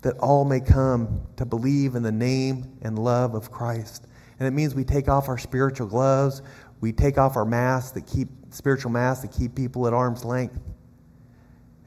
that 0.04 0.18
all 0.18 0.44
may 0.44 0.60
come 0.60 1.22
to 1.36 1.46
believe 1.46 1.94
in 1.94 2.02
the 2.02 2.12
name 2.12 2.78
and 2.82 2.98
love 2.98 3.34
of 3.34 3.50
Christ. 3.50 4.06
And 4.38 4.46
it 4.46 4.50
means 4.50 4.74
we 4.74 4.84
take 4.84 5.08
off 5.08 5.30
our 5.30 5.38
spiritual 5.38 5.86
gloves, 5.86 6.42
we 6.82 6.92
take 6.92 7.16
off 7.16 7.36
our 7.36 7.46
masks 7.46 7.92
that 7.92 8.06
keep 8.06 8.28
spiritual 8.50 8.90
masks 8.90 9.22
that 9.22 9.32
keep 9.32 9.54
people 9.54 9.86
at 9.86 9.94
arm's 9.94 10.22
length. 10.22 10.60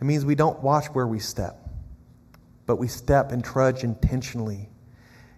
It 0.01 0.03
means 0.03 0.25
we 0.25 0.33
don't 0.33 0.59
watch 0.63 0.87
where 0.87 1.05
we 1.05 1.19
step, 1.19 1.69
but 2.65 2.77
we 2.77 2.87
step 2.87 3.31
and 3.31 3.43
trudge 3.43 3.83
intentionally. 3.83 4.67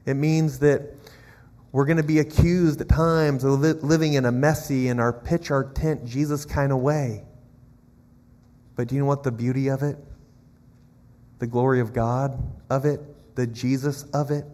It 0.05 0.13
means 0.13 0.59
that 0.59 0.95
we're 1.73 1.85
going 1.85 1.97
to 1.97 2.03
be 2.03 2.19
accused 2.19 2.79
at 2.79 2.87
times 2.87 3.43
of 3.43 3.59
li- 3.59 3.73
living 3.73 4.13
in 4.13 4.23
a 4.23 4.31
messy 4.31 4.87
and 4.87 5.01
our 5.01 5.11
pitch 5.11 5.51
our 5.51 5.65
tent 5.65 6.05
Jesus 6.05 6.45
kind 6.45 6.71
of 6.71 6.79
way. 6.79 7.25
But 8.77 8.87
do 8.87 8.95
you 8.95 9.01
know 9.01 9.07
what 9.07 9.23
the 9.23 9.33
beauty 9.33 9.67
of 9.67 9.83
it? 9.83 9.97
The 11.39 11.47
glory 11.47 11.79
of 11.79 11.93
God 11.93 12.37
of 12.69 12.85
it, 12.85 13.01
the 13.35 13.47
Jesus 13.47 14.03
of 14.13 14.31
it. 14.31 14.45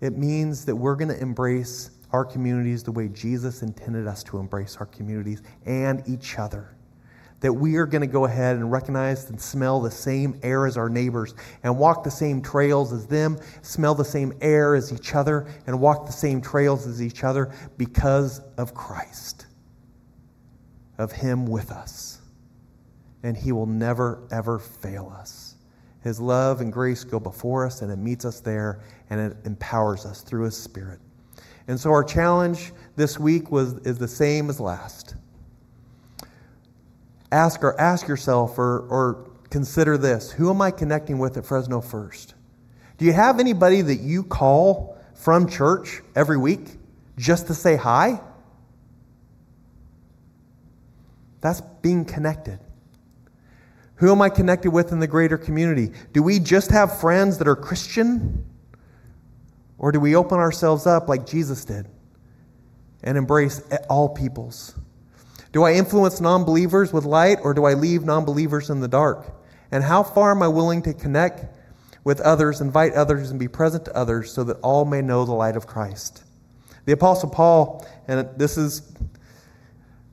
It 0.00 0.16
means 0.18 0.64
that 0.64 0.76
we're 0.76 0.96
going 0.96 1.08
to 1.08 1.20
embrace 1.20 1.90
our 2.12 2.24
communities 2.24 2.82
the 2.82 2.92
way 2.92 3.08
Jesus 3.08 3.62
intended 3.62 4.06
us 4.06 4.22
to 4.24 4.38
embrace 4.38 4.76
our 4.78 4.86
communities 4.86 5.42
and 5.64 6.02
each 6.06 6.38
other. 6.38 6.74
That 7.40 7.52
we 7.52 7.76
are 7.76 7.84
going 7.86 8.00
to 8.00 8.06
go 8.06 8.24
ahead 8.24 8.56
and 8.56 8.72
recognize 8.72 9.28
and 9.28 9.38
smell 9.40 9.80
the 9.80 9.90
same 9.90 10.38
air 10.42 10.66
as 10.66 10.78
our 10.78 10.88
neighbors 10.88 11.34
and 11.62 11.78
walk 11.78 12.02
the 12.02 12.10
same 12.10 12.40
trails 12.40 12.92
as 12.92 13.06
them, 13.06 13.38
smell 13.60 13.94
the 13.94 14.04
same 14.04 14.32
air 14.40 14.74
as 14.74 14.92
each 14.92 15.14
other, 15.14 15.46
and 15.66 15.78
walk 15.78 16.06
the 16.06 16.12
same 16.12 16.40
trails 16.40 16.86
as 16.86 17.02
each 17.02 17.24
other 17.24 17.52
because 17.76 18.40
of 18.56 18.74
Christ, 18.74 19.46
of 20.96 21.12
Him 21.12 21.46
with 21.46 21.70
us. 21.70 22.20
And 23.22 23.36
He 23.36 23.52
will 23.52 23.66
never, 23.66 24.26
ever 24.30 24.58
fail 24.58 25.14
us. 25.14 25.45
His 26.06 26.20
love 26.20 26.60
and 26.60 26.72
grace 26.72 27.02
go 27.02 27.18
before 27.18 27.66
us, 27.66 27.82
and 27.82 27.90
it 27.90 27.96
meets 27.96 28.24
us 28.24 28.38
there, 28.38 28.78
and 29.10 29.18
it 29.18 29.36
empowers 29.44 30.06
us 30.06 30.20
through 30.20 30.44
His 30.44 30.56
Spirit. 30.56 31.00
And 31.66 31.80
so 31.80 31.90
our 31.90 32.04
challenge 32.04 32.72
this 32.94 33.18
week 33.18 33.50
was, 33.50 33.74
is 33.78 33.98
the 33.98 34.06
same 34.06 34.48
as 34.48 34.60
last. 34.60 35.16
Ask 37.32 37.64
or 37.64 37.78
ask 37.80 38.06
yourself 38.06 38.56
or, 38.56 38.86
or 38.88 39.28
consider 39.50 39.98
this 39.98 40.30
who 40.30 40.48
am 40.48 40.62
I 40.62 40.70
connecting 40.70 41.18
with 41.18 41.36
at 41.38 41.44
Fresno 41.44 41.80
First? 41.80 42.34
Do 42.98 43.04
you 43.04 43.12
have 43.12 43.40
anybody 43.40 43.82
that 43.82 43.98
you 43.98 44.22
call 44.22 44.96
from 45.12 45.48
church 45.48 46.02
every 46.14 46.38
week 46.38 46.76
just 47.18 47.48
to 47.48 47.54
say 47.54 47.74
hi? 47.74 48.20
That's 51.40 51.62
being 51.82 52.04
connected. 52.04 52.60
Who 53.96 54.12
am 54.12 54.20
I 54.20 54.28
connected 54.28 54.70
with 54.70 54.92
in 54.92 54.98
the 54.98 55.06
greater 55.06 55.38
community? 55.38 55.92
Do 56.12 56.22
we 56.22 56.38
just 56.38 56.70
have 56.70 57.00
friends 57.00 57.38
that 57.38 57.48
are 57.48 57.56
Christian? 57.56 58.44
Or 59.78 59.92
do 59.92 60.00
we 60.00 60.14
open 60.14 60.38
ourselves 60.38 60.86
up 60.86 61.08
like 61.08 61.26
Jesus 61.26 61.64
did 61.64 61.86
and 63.02 63.16
embrace 63.16 63.60
all 63.88 64.08
peoples? 64.08 64.74
Do 65.52 65.62
I 65.62 65.72
influence 65.72 66.20
non 66.20 66.44
believers 66.44 66.92
with 66.92 67.04
light 67.04 67.38
or 67.42 67.54
do 67.54 67.64
I 67.64 67.74
leave 67.74 68.04
non 68.04 68.24
believers 68.24 68.68
in 68.68 68.80
the 68.80 68.88
dark? 68.88 69.34
And 69.70 69.82
how 69.82 70.02
far 70.02 70.30
am 70.30 70.42
I 70.42 70.48
willing 70.48 70.82
to 70.82 70.92
connect 70.92 71.46
with 72.04 72.20
others, 72.20 72.60
invite 72.60 72.92
others, 72.92 73.30
and 73.30 73.40
be 73.40 73.48
present 73.48 73.86
to 73.86 73.96
others 73.96 74.30
so 74.30 74.44
that 74.44 74.58
all 74.60 74.84
may 74.84 75.00
know 75.00 75.24
the 75.24 75.32
light 75.32 75.56
of 75.56 75.66
Christ? 75.66 76.22
The 76.84 76.92
Apostle 76.92 77.30
Paul, 77.30 77.86
and 78.06 78.28
this 78.36 78.58
is 78.58 78.92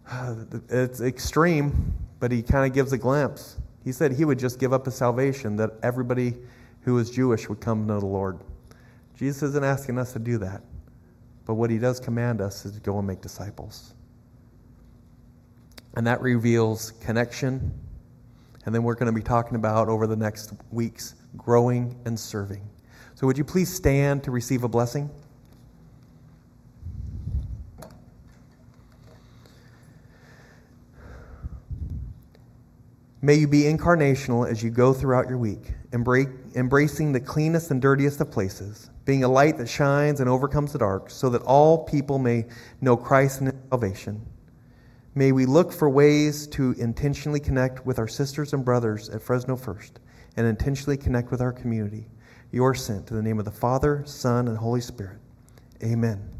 it's 0.69 1.01
extreme, 1.01 1.93
but 2.19 2.31
he 2.31 2.41
kind 2.41 2.65
of 2.65 2.73
gives 2.73 2.93
a 2.93 2.97
glimpse. 2.97 3.57
He 3.83 3.91
said 3.91 4.13
he 4.13 4.25
would 4.25 4.39
just 4.39 4.59
give 4.59 4.73
up 4.73 4.85
his 4.85 4.95
salvation, 4.95 5.55
that 5.57 5.71
everybody 5.83 6.35
who 6.81 6.95
was 6.95 7.09
Jewish 7.09 7.49
would 7.49 7.59
come 7.59 7.81
to 7.81 7.93
know 7.93 7.99
the 7.99 8.05
Lord. 8.05 8.39
Jesus 9.15 9.43
isn't 9.43 9.63
asking 9.63 9.97
us 9.99 10.13
to 10.13 10.19
do 10.19 10.37
that, 10.39 10.61
but 11.45 11.55
what 11.55 11.69
he 11.69 11.77
does 11.77 11.99
command 11.99 12.41
us 12.41 12.65
is 12.65 12.73
to 12.73 12.79
go 12.79 12.97
and 12.97 13.07
make 13.07 13.21
disciples. 13.21 13.93
And 15.95 16.07
that 16.07 16.21
reveals 16.21 16.91
connection. 16.91 17.71
And 18.65 18.73
then 18.73 18.83
we're 18.83 18.95
going 18.95 19.07
to 19.07 19.11
be 19.11 19.21
talking 19.21 19.55
about 19.55 19.89
over 19.89 20.07
the 20.07 20.15
next 20.15 20.53
weeks 20.71 21.15
growing 21.37 21.95
and 22.05 22.19
serving. 22.19 22.67
So, 23.15 23.27
would 23.27 23.37
you 23.37 23.43
please 23.43 23.71
stand 23.71 24.23
to 24.23 24.31
receive 24.31 24.63
a 24.63 24.67
blessing? 24.67 25.09
May 33.25 33.35
you 33.35 33.47
be 33.47 33.61
incarnational 33.61 34.45
as 34.45 34.61
you 34.61 34.69
go 34.69 34.91
throughout 34.91 35.29
your 35.29 35.37
week, 35.37 35.71
embracing 35.93 37.13
the 37.13 37.21
cleanest 37.21 37.71
and 37.71 37.81
dirtiest 37.81 38.19
of 38.19 38.29
places, 38.29 38.89
being 39.05 39.23
a 39.23 39.29
light 39.29 39.57
that 39.59 39.69
shines 39.69 40.19
and 40.19 40.29
overcomes 40.29 40.73
the 40.73 40.79
dark, 40.79 41.09
so 41.09 41.29
that 41.29 41.41
all 41.43 41.85
people 41.85 42.19
may 42.19 42.43
know 42.81 42.97
Christ 42.97 43.39
and 43.39 43.53
salvation. 43.69 44.25
May 45.15 45.31
we 45.31 45.45
look 45.45 45.71
for 45.71 45.89
ways 45.89 46.47
to 46.47 46.73
intentionally 46.73 47.39
connect 47.39 47.85
with 47.85 47.97
our 47.97 48.09
sisters 48.09 48.51
and 48.51 48.65
brothers 48.65 49.07
at 49.07 49.21
Fresno 49.21 49.55
First 49.55 50.01
and 50.35 50.45
intentionally 50.45 50.97
connect 50.97 51.31
with 51.31 51.39
our 51.39 51.53
community. 51.53 52.07
You 52.51 52.65
are 52.65 52.75
sent 52.75 53.07
to 53.07 53.13
the 53.13 53.21
name 53.21 53.39
of 53.39 53.45
the 53.45 53.51
Father, 53.51 54.03
Son, 54.05 54.49
and 54.49 54.57
Holy 54.57 54.81
Spirit. 54.81 55.19
Amen. 55.81 56.32